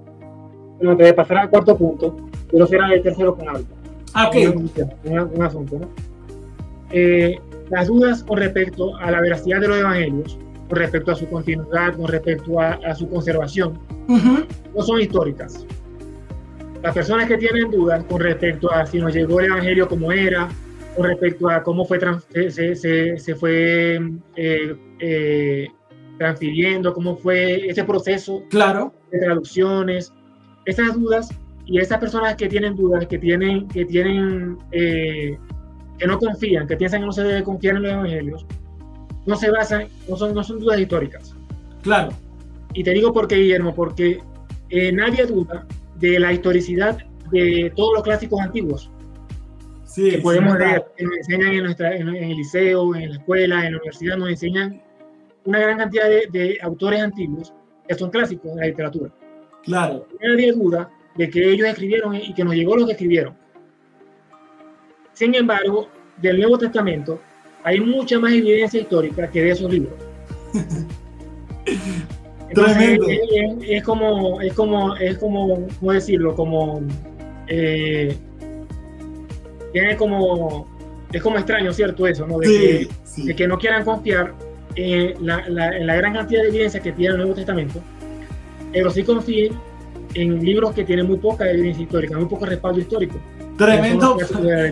[0.78, 2.16] Bueno, antes de pasar al cuarto punto,
[2.50, 3.68] quiero cerrar el tercero con algo.
[4.14, 4.36] Ah, Ok,
[5.06, 5.90] Un, un asunto, ¿no?
[6.92, 10.38] Eh, las dudas con respecto a la veracidad de los evangelios,
[10.70, 15.66] con respecto a su continuidad, con respecto a, su conservación, no son históricas.
[16.84, 20.48] Las personas que tienen dudas con respecto a si nos llegó el evangelio como era,
[20.96, 22.00] con respecto a cómo fue
[22.50, 24.00] se, se, se, fue
[24.36, 25.68] eh, eh,
[26.18, 28.94] transfiriendo, cómo fue ese proceso claro.
[29.12, 30.14] de traducciones,
[30.66, 31.30] esas dudas
[31.66, 35.38] y esas personas que tienen dudas, que tienen, que tienen, eh,
[35.98, 38.46] que no confían, que piensan que no se debe confiar en los evangelios,
[39.26, 41.36] no se basan, no son, no son dudas históricas.
[41.82, 42.10] Claro.
[42.74, 44.20] Y te digo por qué, Guillermo, porque
[44.70, 45.66] eh, nadie duda
[46.00, 47.00] de la historicidad
[47.32, 48.92] de todos los clásicos antiguos.
[49.86, 53.66] Sí, que podemos leer, que nos enseñan en, nuestra, en, el liceo, en la escuela,
[53.66, 54.82] en la universidad, nos enseñan
[55.46, 57.54] una gran cantidad de, de autores antiguos
[57.88, 59.12] que son clásicos de la literatura.
[59.66, 60.08] Claro.
[60.22, 63.34] Nadie duda de que ellos escribieron y que nos llegó lo que escribieron.
[65.14, 67.20] Sin embargo, del Nuevo Testamento
[67.64, 69.94] hay mucha más evidencia histórica que de esos libros.
[73.68, 76.36] es, como, es como, es como, ¿cómo decirlo?
[76.36, 76.82] Como,
[77.48, 78.16] eh,
[79.74, 80.68] tiene como,
[81.12, 82.06] es como extraño, ¿cierto?
[82.08, 82.38] Eso, ¿no?
[82.38, 84.34] De, que, de que no quieran confiar
[84.76, 87.82] en la, en la gran cantidad de evidencia que tiene el Nuevo Testamento,
[88.76, 89.58] pero sí confíen
[90.16, 93.16] en libros que tienen muy poca evidencia histórica, muy poco respaldo histórico.
[93.58, 94.18] Tremendo,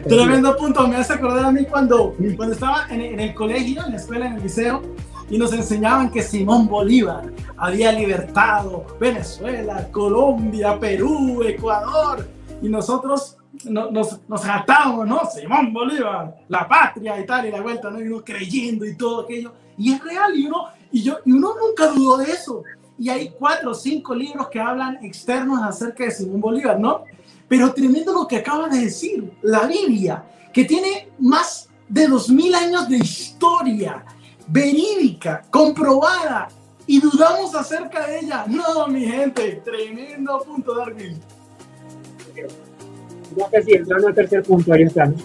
[0.05, 0.85] tremendo punto.
[0.89, 4.33] Me hace acordar a mí cuando, cuando estaba en, el colegio, en la escuela, en
[4.33, 4.81] el liceo,
[5.29, 12.27] y nos enseñaban que Simón Bolívar había libertado Venezuela, Colombia, Perú, Ecuador,
[12.61, 15.21] y nosotros nos, nos jatábamos, ¿no?
[15.33, 18.01] Simón Bolívar, la patria y tal, y la vuelta, ¿no?
[18.01, 19.53] Y uno creyendo y todo aquello.
[19.77, 22.63] Y es real, y uno, y yo, y uno nunca dudó de eso
[23.03, 27.03] y hay cuatro o cinco libros que hablan externos acerca de Simón Bolívar, ¿no?
[27.49, 30.23] Pero tremendo lo que acabas de decir, la Biblia,
[30.53, 34.05] que tiene más de dos mil años de historia
[34.47, 36.47] verídica, comprobada,
[36.87, 38.45] y dudamos acerca de ella.
[38.47, 41.19] No, mi gente, tremendo punto, Darwin.
[43.35, 45.21] Ya sí, entrando al tercer punto, ahí estamos.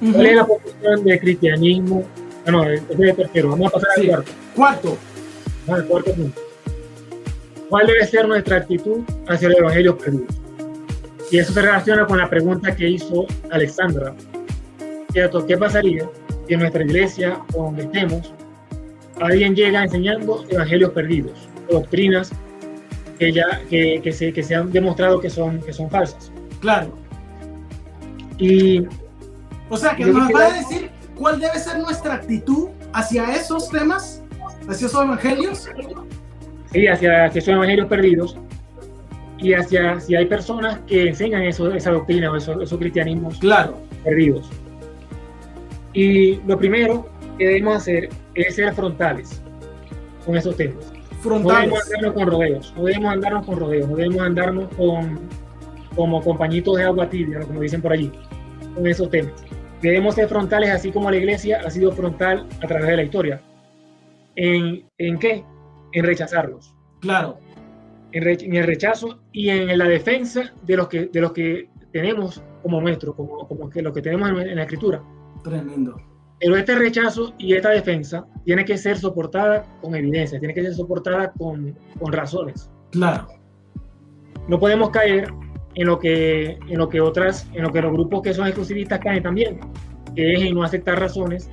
[0.00, 2.02] ¿Cuál es la posición del cristianismo?
[2.44, 3.50] Ah, no, es el tercero.
[3.50, 4.32] Vamos a pasar al cuarto.
[4.56, 4.98] Cuarto.
[5.68, 6.49] Ah, el cuarto punto.
[7.70, 10.26] ¿Cuál debe ser nuestra actitud hacia el Evangelio perdido?
[11.30, 14.12] Y eso se relaciona con la pregunta que hizo Alexandra.
[15.12, 15.46] ¿Cierto?
[15.46, 16.10] ¿Qué pasaría
[16.48, 18.34] si en nuestra iglesia o donde estemos
[19.20, 22.32] alguien llega enseñando evangelios perdidos, doctrinas
[23.18, 26.32] que ya que, que, se, que se han demostrado que son, que son falsas?
[26.60, 26.92] Claro.
[28.36, 28.84] Y
[29.68, 34.22] o sea, que nos va a decir cuál debe ser nuestra actitud hacia esos temas,
[34.68, 35.68] hacia esos evangelios.
[36.72, 36.86] ¿Sí?
[36.86, 38.36] hacia, hacia esos evangelios perdidos
[39.42, 43.78] y hacia si hay personas que enseñan eso, esa doctrina o esos, cristianismos claro.
[44.04, 44.48] perdidos.
[45.92, 47.08] Y lo primero
[47.38, 49.42] que debemos hacer es ser frontales
[50.24, 50.92] con esos temas.
[51.20, 51.70] Frontales.
[51.70, 55.20] No debemos andarnos con rodeos, no debemos andarnos con rodeos, no debemos andarnos con,
[55.96, 58.12] como compañitos de agua tibia, como dicen por allí,
[58.74, 59.32] con esos temas.
[59.82, 63.40] Debemos ser frontales así como la iglesia ha sido frontal a través de la historia.
[64.36, 65.42] ¿En, en qué?
[65.92, 66.74] En rechazarlos.
[67.00, 67.38] Claro.
[68.12, 72.80] En, el rechazo y en la defensa de los que, de los que tenemos como
[72.80, 75.02] nuestro, como, como que lo que tenemos en, la escritura.
[75.44, 75.96] Tremendo.
[76.40, 80.74] Pero este rechazo y esta defensa tiene que ser soportada con evidencia, tiene que ser
[80.74, 82.70] soportada con, con razones.
[82.90, 83.28] Claro.
[84.48, 85.28] No podemos caer
[85.74, 88.98] en lo que en lo que otras en lo que los grupos que son exclusivistas
[88.98, 89.60] caen también
[90.16, 91.48] que es en no aceptar razones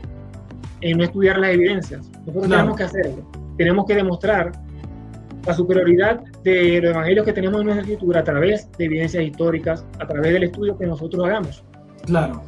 [0.81, 4.51] en no estudiar las evidencias nosotros tenemos que hacerlo tenemos que demostrar
[5.45, 9.85] la superioridad de los evangelios que tenemos en nuestra escritura a través de evidencias históricas,
[9.99, 11.63] a través del estudio que nosotros hagamos.
[12.05, 12.43] Claro.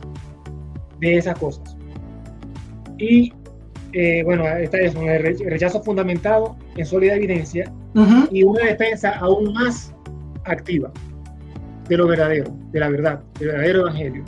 [0.99, 1.77] De esas cosas.
[2.97, 3.31] Y
[3.93, 7.71] eh, bueno, esta es un rechazo fundamentado en sólida evidencia
[8.31, 9.93] y una defensa aún más
[10.45, 10.91] activa
[11.87, 14.23] de lo verdadero, de la verdad, del verdadero evangelio.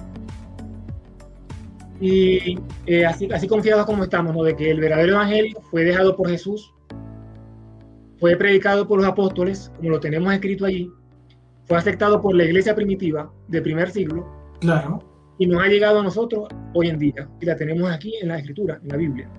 [2.02, 4.43] Y eh, así, así confiados como estamos, ¿no?
[4.43, 6.74] de que el verdadero evangelio fue dejado por Jesús,
[8.20, 10.91] fue predicado por los apóstoles, como lo tenemos escrito allí,
[11.66, 14.28] fue aceptado por la iglesia primitiva del primer siglo.
[14.60, 15.04] Claro.
[15.38, 17.30] Y nos ha llegado a nosotros hoy en día.
[17.39, 19.30] Y la tenemos aquí en la escritura, en la Biblia.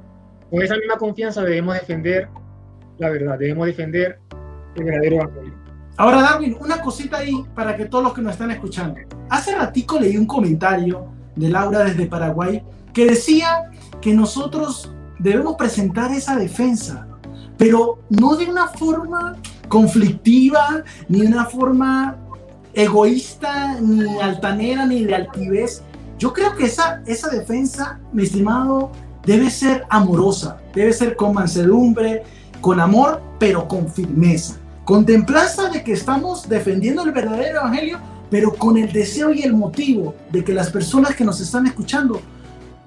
[0.50, 2.28] Con esa misma confianza debemos defender
[2.98, 4.18] la verdad, debemos defender
[4.76, 5.54] el verdadero evangelio.
[5.96, 9.00] Ahora, Darwin, una cosita ahí para que todos los que nos están escuchando.
[9.28, 12.62] Hace ratico leí un comentario de Laura desde Paraguay,
[12.92, 13.70] que decía
[14.00, 17.06] que nosotros debemos presentar esa defensa,
[17.56, 19.36] pero no de una forma
[19.68, 22.16] conflictiva, ni de una forma
[22.74, 25.82] egoísta, ni altanera, ni de altivez.
[26.18, 28.90] Yo creo que esa, esa defensa, mi estimado
[29.24, 32.24] debe ser amorosa, debe ser con mansedumbre,
[32.60, 34.56] con amor, pero con firmeza.
[34.84, 37.98] Con templanza de que estamos defendiendo el verdadero evangelio,
[38.32, 42.18] pero con el deseo y el motivo de que las personas que nos están escuchando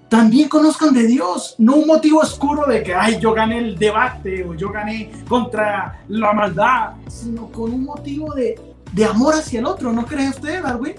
[0.09, 4.43] también conozcan de Dios, no un motivo oscuro de que, ay, yo gané el debate
[4.43, 8.59] o yo gané contra la maldad, sino con un motivo de,
[8.91, 10.95] de amor hacia el otro, ¿no cree usted, Darwin?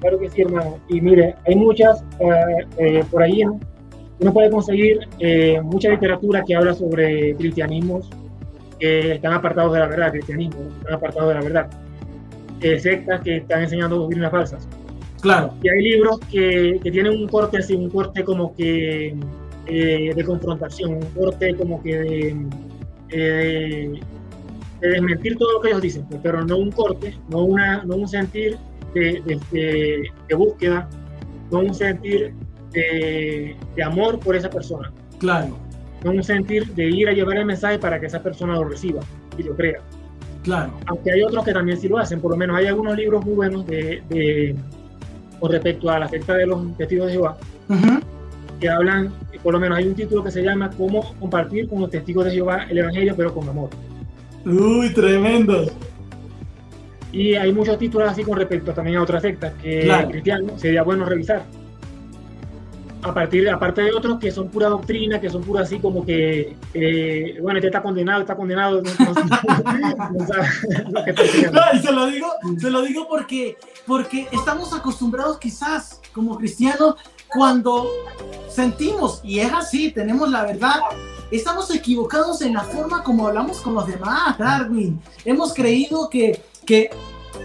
[0.00, 0.78] Claro que sí, hermano.
[0.88, 3.60] Y mire, hay muchas eh, eh, por ahí, ¿no?
[4.20, 8.08] uno puede conseguir eh, mucha literatura que habla sobre cristianismos
[8.78, 11.70] que están apartados de la verdad, cristianismo, están apartados de la verdad,
[12.78, 14.68] sectas que están enseñando doctrinas falsas.
[15.20, 15.54] Claro.
[15.62, 19.14] Y hay libros que, que tienen un corte así, un corte como que
[19.66, 22.36] eh, de confrontación, un corte como que de,
[23.10, 24.00] eh,
[24.80, 27.96] de, desmentir todo lo que ellos dicen, pues, pero no un corte, no, una, no
[27.96, 28.56] un sentir
[28.94, 30.88] de, de, de búsqueda,
[31.50, 32.34] no un sentir
[32.72, 34.92] de, amor por esa persona.
[35.18, 35.56] Claro.
[36.04, 39.00] No un sentir de ir a llevar el mensaje para que esa persona lo reciba
[39.36, 39.80] y lo crea.
[40.42, 40.72] Claro.
[40.86, 43.34] Aunque hay otros que también sí lo hacen, por lo menos hay algunos libros muy
[43.34, 44.54] buenos de,
[45.38, 47.36] con respecto a la secta de los testigos de Jehová,
[48.58, 49.12] que hablan,
[49.42, 52.32] por lo menos hay un título que se llama Cómo compartir con los testigos de
[52.32, 53.70] Jehová el Evangelio, pero con amor.
[54.44, 55.66] Uy, tremendo.
[57.12, 60.82] Y hay muchos títulos así con respecto también a otras sectas que cristiano cristianos sería
[60.82, 61.42] bueno revisar.
[63.02, 66.56] A partir, aparte de otros que son pura doctrina, que son pura así como que,
[66.74, 68.82] eh, bueno, este está condenado, está condenado.
[71.52, 72.28] No, se lo digo,
[72.58, 76.94] se lo digo porque porque estamos acostumbrados quizás como cristianos
[77.28, 77.88] cuando
[78.48, 80.80] sentimos, y es así, tenemos la verdad,
[81.30, 85.00] estamos equivocados en la forma como hablamos con los demás, Darwin.
[85.24, 86.90] Hemos creído que, que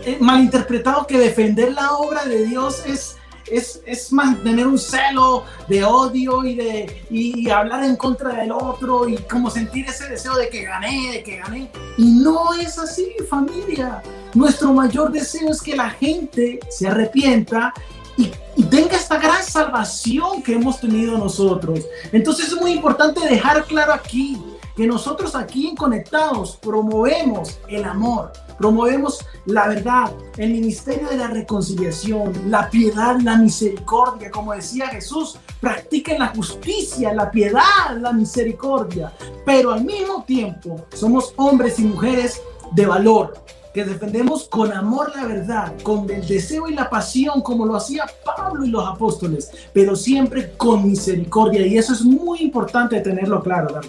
[0.05, 3.17] eh, malinterpretado que defender la obra de Dios es,
[3.47, 9.07] es, es, mantener un celo de odio y de y, hablar en contra del otro
[9.07, 11.69] y como sentir ese deseo de que gané, de que gané.
[11.97, 14.01] Y no es así, familia.
[14.33, 17.73] Nuestro mayor deseo es que la gente se arrepienta
[18.17, 18.31] y,
[18.69, 21.81] tenga esta gran salvación que hemos tenido nosotros.
[22.11, 24.37] Entonces es muy importante dejar claro aquí
[24.75, 31.27] que nosotros aquí en Conectados promovemos el amor, promovemos la verdad, el ministerio de la
[31.27, 39.13] reconciliación, la piedad, la misericordia, como decía Jesús, practiquen la justicia, la piedad, la misericordia,
[39.45, 45.25] pero al mismo tiempo somos hombres y mujeres de valor, que defendemos con amor la
[45.25, 49.97] verdad, con el deseo y la pasión, como lo hacía Pablo y los apóstoles, pero
[49.97, 51.65] siempre con misericordia.
[51.67, 53.81] Y eso es muy importante tenerlo claro,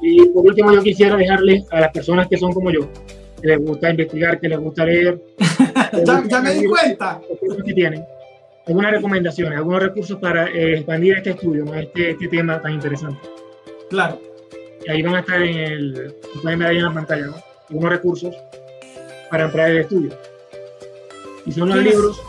[0.00, 2.88] Y por último, yo quisiera dejarle a las personas que son como yo,
[3.40, 5.20] que les gusta investigar, que les gusta leer.
[6.28, 7.20] ya, me di cuenta.
[7.64, 8.04] Que tienen
[8.66, 13.20] algunas recomendaciones, algunos recursos para eh, expandir este estudio, este, este tema tan interesante.
[13.88, 14.20] Claro
[14.86, 17.36] y ahí van a estar en el, pueden ver ahí en la pantalla, ¿no?
[17.68, 18.34] Algunos recursos
[19.30, 20.16] para entrar el estudio.
[21.46, 22.20] Y son los libros.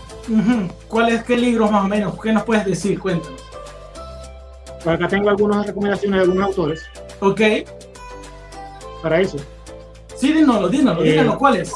[0.88, 2.20] ¿Cuáles, qué libros más o menos?
[2.22, 3.00] ¿Qué nos puedes decir?
[3.00, 3.42] Cuéntanos.
[4.86, 6.84] acá tengo algunas recomendaciones de algunos autores.
[7.22, 7.42] Ok.
[9.04, 9.38] Para eso.
[10.16, 11.72] Sí, dínoslo, dínoslo, eh, dínoslo, ¿cuáles?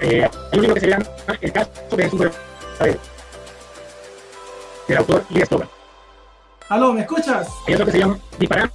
[0.00, 1.06] Eh, hay un libro que se llama
[1.40, 2.20] El caso de Jesús
[4.88, 5.44] del autor Lee.
[6.68, 7.48] Aló, ¿me escuchas?
[7.66, 8.72] Hay otro que se llama Disparando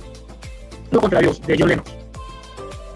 [1.00, 1.84] contra Dios, de John.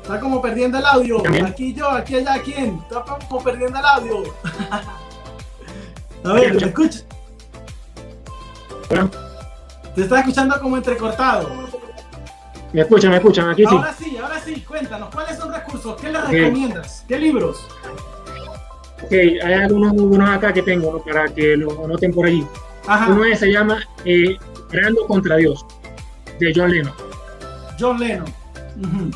[0.01, 1.23] Está como perdiendo el audio.
[1.45, 2.79] Aquí yo, aquí allá, ¿quién?
[2.83, 4.23] Está como perdiendo el audio.
[6.25, 6.99] A ver, ¿me escucha?
[8.89, 9.11] Bueno.
[9.93, 11.82] Te está escuchando como entrecortado.
[12.73, 13.75] Me escuchan, me escuchan, aquí sí.
[13.75, 16.01] Ahora sí, ahora sí, cuéntanos, ¿cuáles son recursos?
[16.01, 17.05] ¿Qué les recomiendas?
[17.07, 17.67] ¿Qué libros?
[19.03, 22.43] Ok, hay algunos muy buenos acá que tengo para que lo anoten por allí.
[23.09, 24.37] Uno se llama eh,
[25.07, 25.63] contra Dios,
[26.39, 26.93] de John Lennon.
[27.79, 28.33] John Lennon.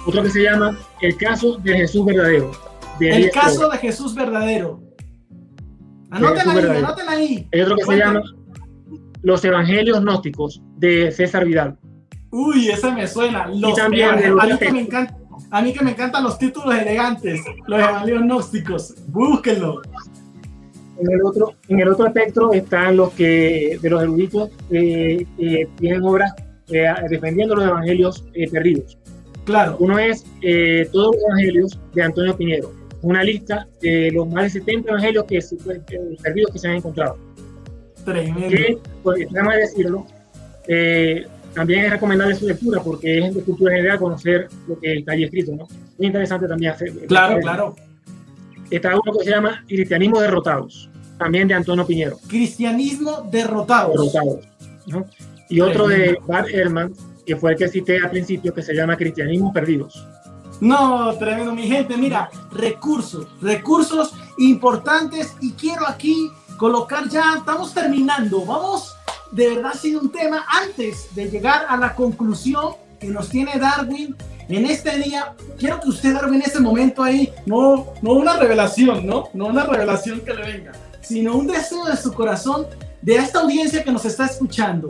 [0.06, 2.52] Otro que se llama El caso de Jesús verdadero.
[3.00, 4.80] el caso de Jesús verdadero.
[6.12, 7.50] Anoten ahí, anoten ahí.
[7.52, 8.22] Hay otro que se llama
[9.24, 11.78] Los Evangelios Gnósticos de César Vidal.
[12.32, 13.48] Uy, ese me suena.
[13.48, 15.18] Los también a, mí que me encanta,
[15.50, 18.96] a mí que me encantan los títulos elegantes, los Evangelios Gnósticos.
[19.08, 19.82] Búsquenlo.
[21.00, 25.28] En el otro, en el otro espectro están los que de los eruditos que
[25.78, 26.34] tienen obras
[26.70, 28.98] eh, defendiendo los evangelios eh, perdidos.
[29.46, 29.78] Claro.
[29.80, 32.74] Uno es eh, todos los evangelios de Antonio Piñero,
[33.04, 35.40] una lista de los más de 70 evangelios que,
[36.22, 37.18] perdidos que se han encontrado.
[38.04, 38.50] Tremendo.
[38.50, 40.06] Que, pues, nada más decirlo,
[41.58, 45.24] también es recomendable su lectura porque es de cultura general conocer lo que está ahí
[45.24, 45.68] escrito, ¿no?
[45.98, 46.94] Muy interesante también hacer.
[47.08, 47.76] Claro, claro.
[48.70, 50.88] Está uno que se llama Cristianismo Derrotados,
[51.18, 52.20] también de Antonio Piñero.
[52.28, 54.14] Cristianismo Derrotados.
[54.14, 54.46] Derrotados
[55.50, 56.94] Y otro de Bart Ehrman,
[57.26, 60.06] que fue el que cité al principio, que se llama Cristianismo Perdidos.
[60.62, 61.98] No, tremendo, mi gente.
[61.98, 65.34] Mira, recursos, recursos importantes.
[65.42, 68.46] Y quiero aquí colocar ya, estamos terminando.
[68.46, 68.97] Vamos,
[69.32, 73.58] de verdad, ha sido un tema antes de llegar a la conclusión que nos tiene
[73.60, 74.16] Darwin
[74.50, 75.36] en este día.
[75.58, 79.30] Quiero que usted, Darwin, en este momento ahí, no, no una revelación, ¿no?
[79.34, 80.72] No una revelación que le venga,
[81.02, 82.68] sino un deseo de su corazón
[83.02, 84.88] de esta audiencia que nos está escuchando.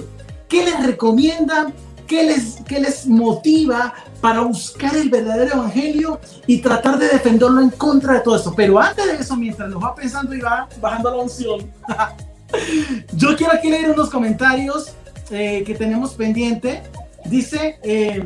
[0.48, 1.72] ¿Qué les recomienda?
[2.08, 7.70] ¿Qué les, qué les motiva para buscar el verdadero evangelio y tratar de defenderlo en
[7.70, 8.54] contra de todo eso?
[8.56, 11.70] Pero antes de eso, mientras nos va pensando y va bajando la unción,
[13.14, 14.93] yo quiero aquí leer unos comentarios
[15.30, 16.82] eh, que tenemos pendiente.
[17.26, 18.24] Dice eh,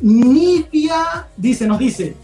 [0.00, 2.16] Nivia, dice, nos dice,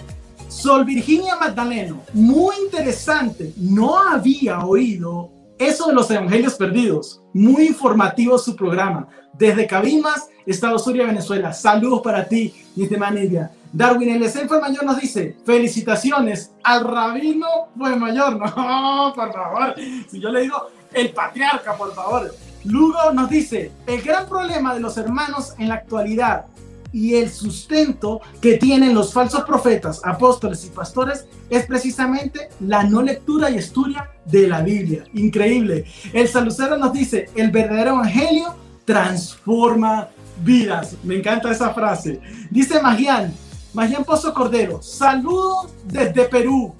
[0.48, 7.22] Sol Virginia Magdaleno, muy interesante, no había oído eso de los evangelios perdidos.
[7.32, 9.08] Muy informativo su programa.
[9.32, 11.52] Desde Cabimas, Estado Zulia, Venezuela.
[11.52, 13.50] Saludos para ti, mi Nidia.
[13.72, 18.38] Darwin el mayor nos dice, felicitaciones al rabino fue mayor.
[18.56, 19.74] No, por favor.
[20.10, 22.34] Si yo le digo el patriarca, por favor.
[22.64, 26.46] Lugo nos dice, el gran problema de los hermanos en la actualidad
[26.92, 33.02] y el sustento que tienen los falsos profetas, apóstoles y pastores es precisamente la no
[33.02, 35.04] lectura y estudio de la Biblia.
[35.14, 35.84] Increíble.
[36.12, 40.08] El salucero nos dice, el verdadero evangelio transforma
[40.42, 40.96] vidas.
[41.02, 42.20] Me encanta esa frase.
[42.50, 43.32] Dice Magian,
[43.74, 46.74] Magian Pozo Cordero, saludos desde Perú.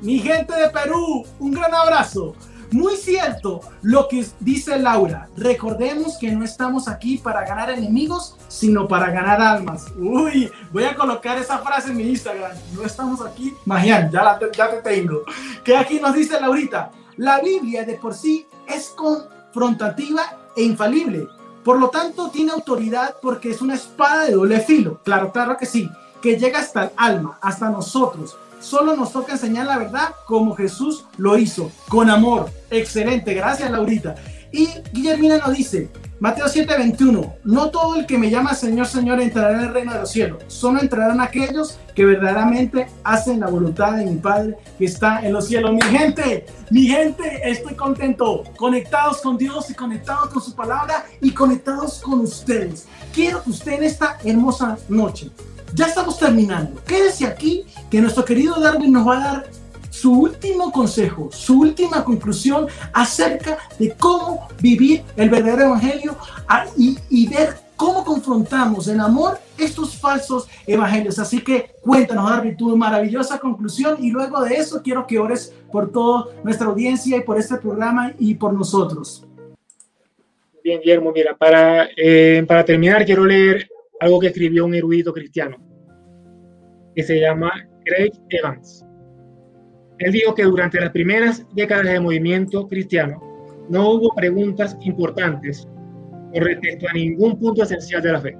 [0.00, 2.34] Mi gente de Perú, un gran abrazo.
[2.72, 5.28] Muy cierto lo que dice Laura.
[5.36, 9.86] Recordemos que no estamos aquí para ganar enemigos, sino para ganar almas.
[9.98, 12.52] Uy, voy a colocar esa frase en mi Instagram.
[12.72, 13.52] No estamos aquí.
[13.66, 15.22] Magian, ya, ya te tengo.
[15.62, 16.90] Que aquí nos dice Laurita.
[17.18, 20.22] La Biblia de por sí es confrontativa
[20.56, 21.28] e infalible.
[21.62, 24.98] Por lo tanto, tiene autoridad porque es una espada de doble filo.
[25.04, 25.90] Claro, claro que sí.
[26.22, 31.04] Que llega hasta el alma, hasta nosotros Solo nos toca enseñar la verdad como Jesús
[31.18, 32.48] lo hizo, con amor.
[32.70, 34.14] Excelente, gracias Laurita.
[34.52, 35.90] Y Guillermina nos dice,
[36.20, 40.00] Mateo 7:21, no todo el que me llama Señor, Señor entrará en el reino de
[40.00, 45.26] los cielos, solo entrarán aquellos que verdaderamente hacen la voluntad de mi Padre que está
[45.26, 45.72] en los cielos.
[45.72, 51.32] Mi gente, mi gente, estoy contento, conectados con Dios y conectados con su palabra y
[51.32, 52.86] conectados con ustedes.
[53.12, 55.32] Quiero que usted en esta hermosa noche
[55.74, 56.80] ya estamos terminando.
[56.84, 59.46] Quédese aquí que nuestro querido Darwin nos va a dar
[59.90, 66.16] su último consejo, su última conclusión acerca de cómo vivir el verdadero evangelio
[66.76, 71.18] y, ver cómo confrontamos en amor estos falsos evangelios.
[71.18, 75.90] Así que cuéntanos, Darwin, tu maravillosa conclusión y luego de eso quiero que ores por
[75.92, 79.26] toda nuestra audiencia y por este programa y por nosotros.
[80.64, 83.68] Bien, Guillermo, mira, para, eh, para terminar quiero leer
[84.02, 85.58] algo que escribió un erudito cristiano,
[86.96, 87.52] que se llama
[87.84, 88.84] Craig Evans.
[89.98, 93.22] Él dijo que durante las primeras décadas del movimiento cristiano
[93.68, 95.68] no hubo preguntas importantes
[96.32, 98.36] con respecto a ningún punto esencial de la fe.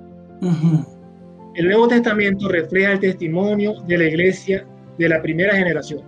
[1.55, 4.67] El Nuevo Testamento refleja el testimonio de la iglesia
[4.99, 6.03] de la primera generación.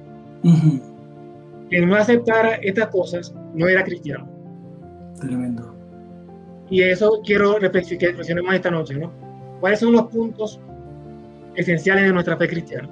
[1.70, 4.28] Quien no aceptara estas cosas no era cristiano.
[5.20, 5.76] Tremendo.
[6.70, 9.12] Y eso quiero que reflexionemos esta noche, ¿no?
[9.64, 10.60] ¿Cuáles son los puntos
[11.54, 12.86] esenciales de nuestra fe cristiana?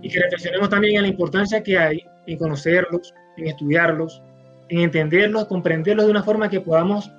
[0.00, 4.22] Y que reflexionemos también en la importancia que hay en conocerlos, en estudiarlos,
[4.68, 7.10] en entenderlos, comprenderlos de una forma que podamos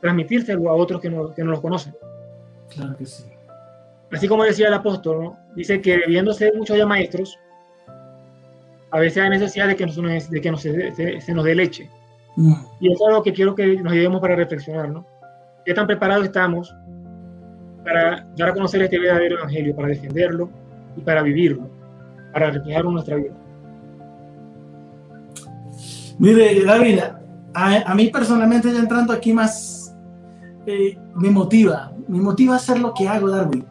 [0.00, 1.94] transmitírselo a otros que no, que no los conocen.
[2.70, 3.26] Claro que sí.
[4.10, 7.38] Así como decía el apóstol, dice que debiendo ser muchos ya maestros,
[8.90, 9.94] a veces hay necesidad de que, nos,
[10.30, 11.88] de que nos, se, nos dé leche.
[12.34, 12.54] Mm.
[12.80, 15.06] Y eso es algo que quiero que nos llevemos para reflexionar, ¿no?
[15.64, 16.74] ¿Qué tan preparados estamos
[17.84, 20.50] para dar a conocer este verdadero evangelio, para defenderlo
[20.96, 21.70] y para vivirlo,
[22.32, 23.32] para reflejarlo en nuestra vida?
[26.18, 27.00] Mire, David,
[27.54, 29.96] a, mí personalmente ya entrando aquí más,
[30.66, 33.64] eh, me motiva, me motiva a hacer lo que hago, Darwin.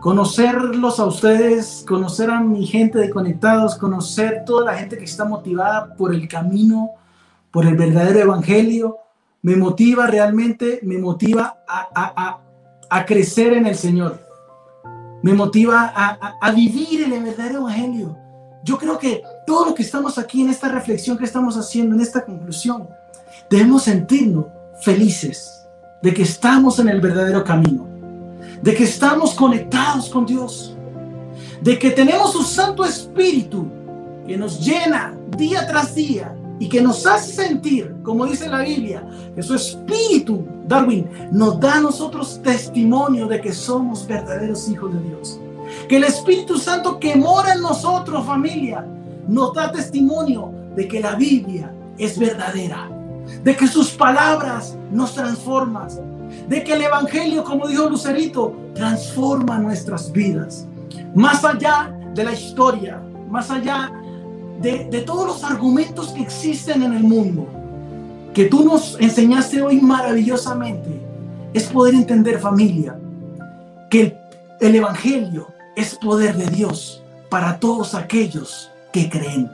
[0.00, 5.24] Conocerlos a ustedes, conocer a mi gente de conectados, conocer toda la gente que está
[5.24, 6.92] motivada por el camino,
[7.50, 8.98] por el verdadero evangelio,
[9.46, 14.18] me motiva realmente, me motiva a, crecer en el Señor.
[15.22, 18.18] Me motiva a, vivir el verdadero evangelio.
[18.64, 22.00] Yo creo que todo lo que estamos aquí en esta reflexión que estamos haciendo, en
[22.00, 22.88] esta conclusión,
[23.48, 24.46] debemos sentirnos
[24.80, 25.64] felices
[26.02, 27.86] de que estamos en el verdadero camino,
[28.60, 30.76] de que estamos conectados con Dios,
[31.60, 33.68] de que tenemos su Santo Espíritu
[34.26, 39.06] que nos llena día tras día y que nos hace sentir, como dice la Biblia,
[39.34, 45.00] que su espíritu, Darwin, nos da a nosotros testimonio de que somos verdaderos hijos de
[45.00, 45.40] Dios.
[45.88, 48.86] Que el Espíritu Santo que mora en nosotros, familia,
[49.28, 52.88] nos da testimonio de que la Biblia es verdadera,
[53.42, 55.88] de que sus palabras nos transforman,
[56.48, 60.66] de que el Evangelio, como dijo Lucerito, transforma nuestras vidas.
[61.14, 63.90] Más allá de la historia, más allá
[64.60, 67.46] de, todos los argumentos que existen en el mundo,
[68.34, 71.00] que tú nos enseñaste hoy maravillosamente,
[71.52, 72.98] es poder entender familia,
[73.90, 74.16] que
[74.60, 79.50] el, Evangelio es poder de Dios para todos aquellos que creen.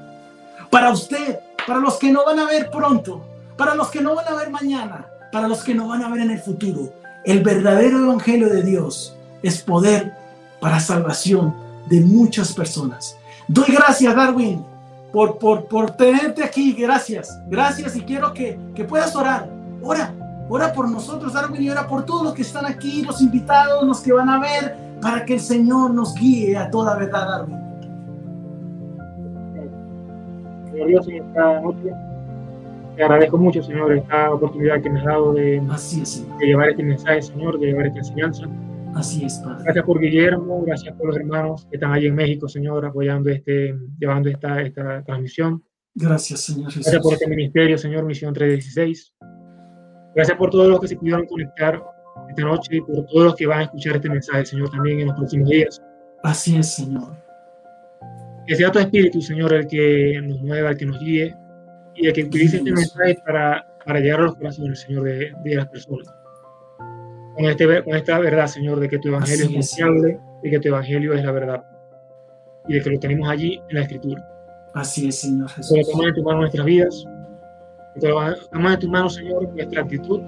[0.70, 3.24] Para usted, para los que no van a ver pronto,
[3.56, 6.22] para los que no van a ver mañana, para los que no van a ver
[6.22, 6.92] en el futuro.
[7.24, 10.12] El verdadero Evangelio de Dios es poder
[10.60, 11.54] para salvación
[11.88, 13.16] de muchas personas.
[13.48, 14.64] Doy gracias, Darwin,
[15.12, 16.72] por, por, por tenerte aquí.
[16.72, 17.94] Gracias, gracias.
[17.96, 19.48] Y quiero que, que puedas orar.
[19.82, 20.12] Ora,
[20.48, 24.00] ora por nosotros, Darwin, y ora por todos los que están aquí, los invitados, los
[24.00, 27.62] que van a ver, para que el Señor nos guíe a toda verdad, Darwin.
[30.86, 31.92] Dios en esta noche.
[32.96, 36.82] Te agradezco mucho, Señor, esta oportunidad que me has dado de, es, de llevar este
[36.82, 38.46] mensaje, Señor, de llevar esta enseñanza.
[38.94, 39.64] Así es, Padre.
[39.64, 43.74] Gracias por Guillermo, gracias por los hermanos que están ahí en México, Señor, apoyando este,
[43.98, 45.62] llevando esta, esta transmisión.
[45.94, 46.84] Gracias, Señor Jesús.
[46.84, 49.14] Gracias por este ministerio, Señor, Misión 316.
[50.14, 51.82] Gracias por todos los que se pudieron conectar
[52.28, 55.06] esta noche y por todos los que van a escuchar este mensaje, Señor, también en
[55.08, 55.82] los próximos días.
[56.22, 57.16] Así es, Señor.
[58.46, 61.34] Que sea tu espíritu, Señor, el que nos mueva, el que nos guíe
[61.94, 65.54] y el que utilice este mensaje para, para llegar a los corazones, Señor, de, de
[65.54, 66.21] las personas
[67.34, 70.68] con, este, con esta verdad, Señor, de que tu evangelio es confiable y que tu
[70.68, 71.64] evangelio es la verdad.
[72.68, 74.28] Y de que lo tenemos allí en la escritura.
[74.74, 75.76] Así es, Señor Jesús.
[75.76, 77.04] Que tomas en tu mano nuestras vidas.
[77.94, 80.20] Que tomas en tu mano, Señor, nuestra actitud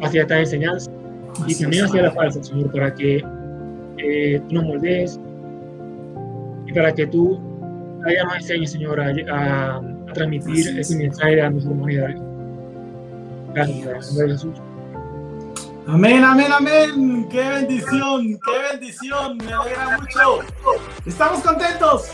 [0.00, 0.90] hacia esta enseñanza
[1.46, 3.22] y también hacia la falsa, Señor, para que
[3.98, 5.20] eh, tú nos moldees
[6.66, 7.40] y para que tú
[8.04, 9.82] allá nos enseñes, Señor, a, a,
[10.14, 12.14] transmitir ese mensaje a nuestra humanidad.
[13.54, 14.62] Gracias, Señor Jesús.
[15.88, 17.28] Amén, amén, amén.
[17.30, 19.38] Qué bendición, qué bendición.
[19.38, 20.40] Me alegra mucho.
[21.06, 22.08] Estamos contentos,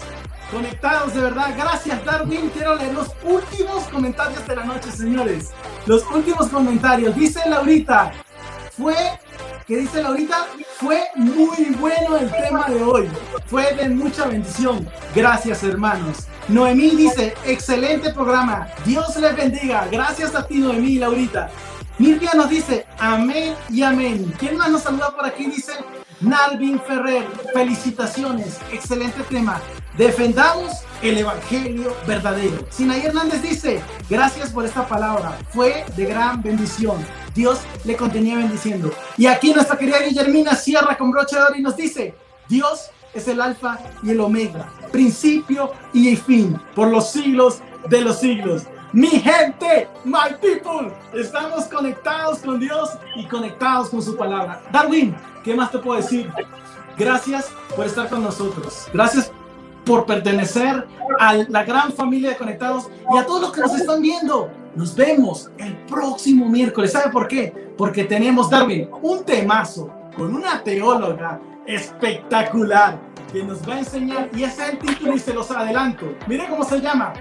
[0.48, 1.52] conectados de verdad.
[1.56, 2.50] Gracias, Darwin.
[2.50, 5.50] Quiero leer los últimos comentarios de la noche, señores.
[5.86, 7.16] Los últimos comentarios.
[7.16, 8.12] Dice Laurita,
[8.76, 8.94] fue,
[9.66, 10.46] ¿qué dice Laurita?
[10.78, 13.08] Fue muy bueno el tema de hoy.
[13.46, 14.88] Fue de mucha bendición.
[15.16, 16.28] Gracias, hermanos.
[16.46, 18.68] Noemí dice, excelente programa.
[18.84, 19.88] Dios les bendiga.
[19.90, 21.50] Gracias a ti, Noemí y Laurita.
[21.98, 24.34] Mirvia nos dice amén y amén.
[24.38, 25.46] ¿Quién más nos saluda por aquí?
[25.46, 25.72] Dice
[26.20, 27.24] Nalvin Ferrer.
[27.52, 28.58] Felicitaciones.
[28.72, 29.60] Excelente tema.
[29.96, 30.72] Defendamos
[31.02, 32.66] el Evangelio verdadero.
[32.70, 33.80] Sinaí Hernández dice,
[34.10, 35.38] gracias por esta palabra.
[35.50, 36.96] Fue de gran bendición.
[37.32, 38.92] Dios le continúa bendiciendo.
[39.16, 42.14] Y aquí nuestra querida Guillermina cierra con broche de oro y nos dice,
[42.48, 48.18] Dios es el alfa y el omega, principio y fin, por los siglos de los
[48.18, 48.64] siglos.
[48.94, 54.62] Mi gente, my people, estamos conectados con Dios y conectados con su palabra.
[54.70, 56.30] Darwin, ¿qué más te puedo decir?
[56.96, 58.86] Gracias por estar con nosotros.
[58.92, 59.32] Gracias
[59.84, 60.86] por pertenecer
[61.18, 64.48] a la gran familia de conectados y a todos los que nos están viendo.
[64.76, 66.92] Nos vemos el próximo miércoles.
[66.92, 67.72] ¿Sabe por qué?
[67.76, 73.00] Porque tenemos, Darwin, un temazo con una teóloga espectacular
[73.32, 76.14] que nos va a enseñar y es el título y se los adelanto.
[76.28, 77.12] Mire cómo se llama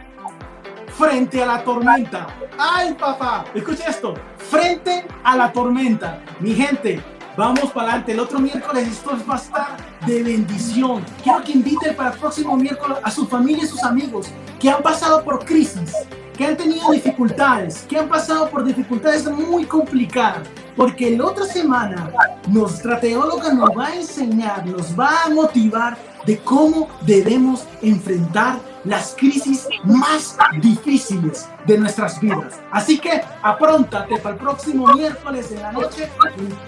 [0.97, 2.27] frente a la tormenta.
[2.57, 3.45] ¡Ay, papá!
[3.53, 4.13] Escucha esto.
[4.37, 6.21] Frente a la tormenta.
[6.39, 7.01] Mi gente,
[7.35, 8.11] vamos para adelante.
[8.11, 11.03] El otro miércoles esto va a de bendición.
[11.23, 14.27] Quiero que invite para el próximo miércoles a su familia y sus amigos
[14.59, 15.93] que han pasado por crisis,
[16.37, 20.47] que han tenido dificultades, que han pasado por dificultades muy complicadas.
[20.75, 22.11] Porque la otra semana
[22.47, 29.15] nuestra teóloga nos va a enseñar, nos va a motivar de cómo debemos enfrentar las
[29.17, 32.59] crisis más difíciles de nuestras vidas.
[32.71, 36.09] Así que apróntate para el próximo miércoles en la noche,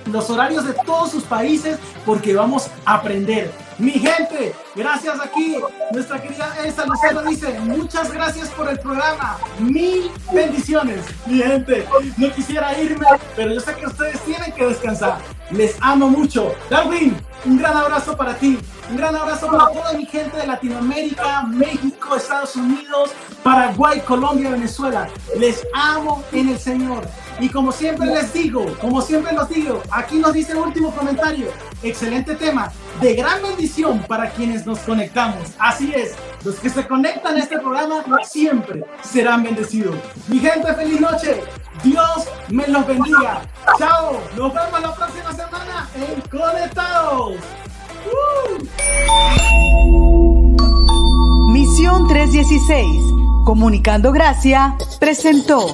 [0.06, 3.52] en los horarios de todos sus países, porque vamos a aprender.
[3.78, 5.58] Mi gente, gracias aquí.
[5.92, 9.38] Nuestra querida Elsa Lucero dice, muchas gracias por el programa.
[9.60, 11.02] Mil bendiciones.
[11.26, 11.86] Mi gente,
[12.16, 13.06] no quisiera irme,
[13.36, 15.18] pero yo sé que ustedes tienen que descansar.
[15.52, 16.56] Les amo mucho.
[16.70, 18.58] Darwin, un gran abrazo para ti.
[18.90, 23.12] Un gran abrazo para toda mi gente de Latinoamérica, México, Estados Unidos,
[23.44, 24.85] Paraguay, Colombia, Venezuela.
[25.38, 27.08] Les amo en el Señor.
[27.40, 31.48] Y como siempre les digo, como siempre los digo, aquí nos dice el último comentario.
[31.84, 32.72] Excelente tema,
[33.02, 35.52] de gran bendición para quienes nos conectamos.
[35.60, 39.96] Así es, los que se conectan a este programa siempre serán bendecidos.
[40.28, 41.42] Mi gente, feliz noche.
[41.84, 43.42] Dios me los bendiga.
[43.78, 47.36] Chao, nos vemos la próxima semana en Conectados.
[51.52, 52.86] Misión 316,
[53.46, 55.68] Comunicando Gracia, presentó.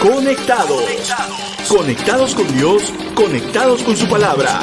[0.00, 0.82] Conectados.
[1.68, 4.60] Conectados con Dios, conectados con su palabra.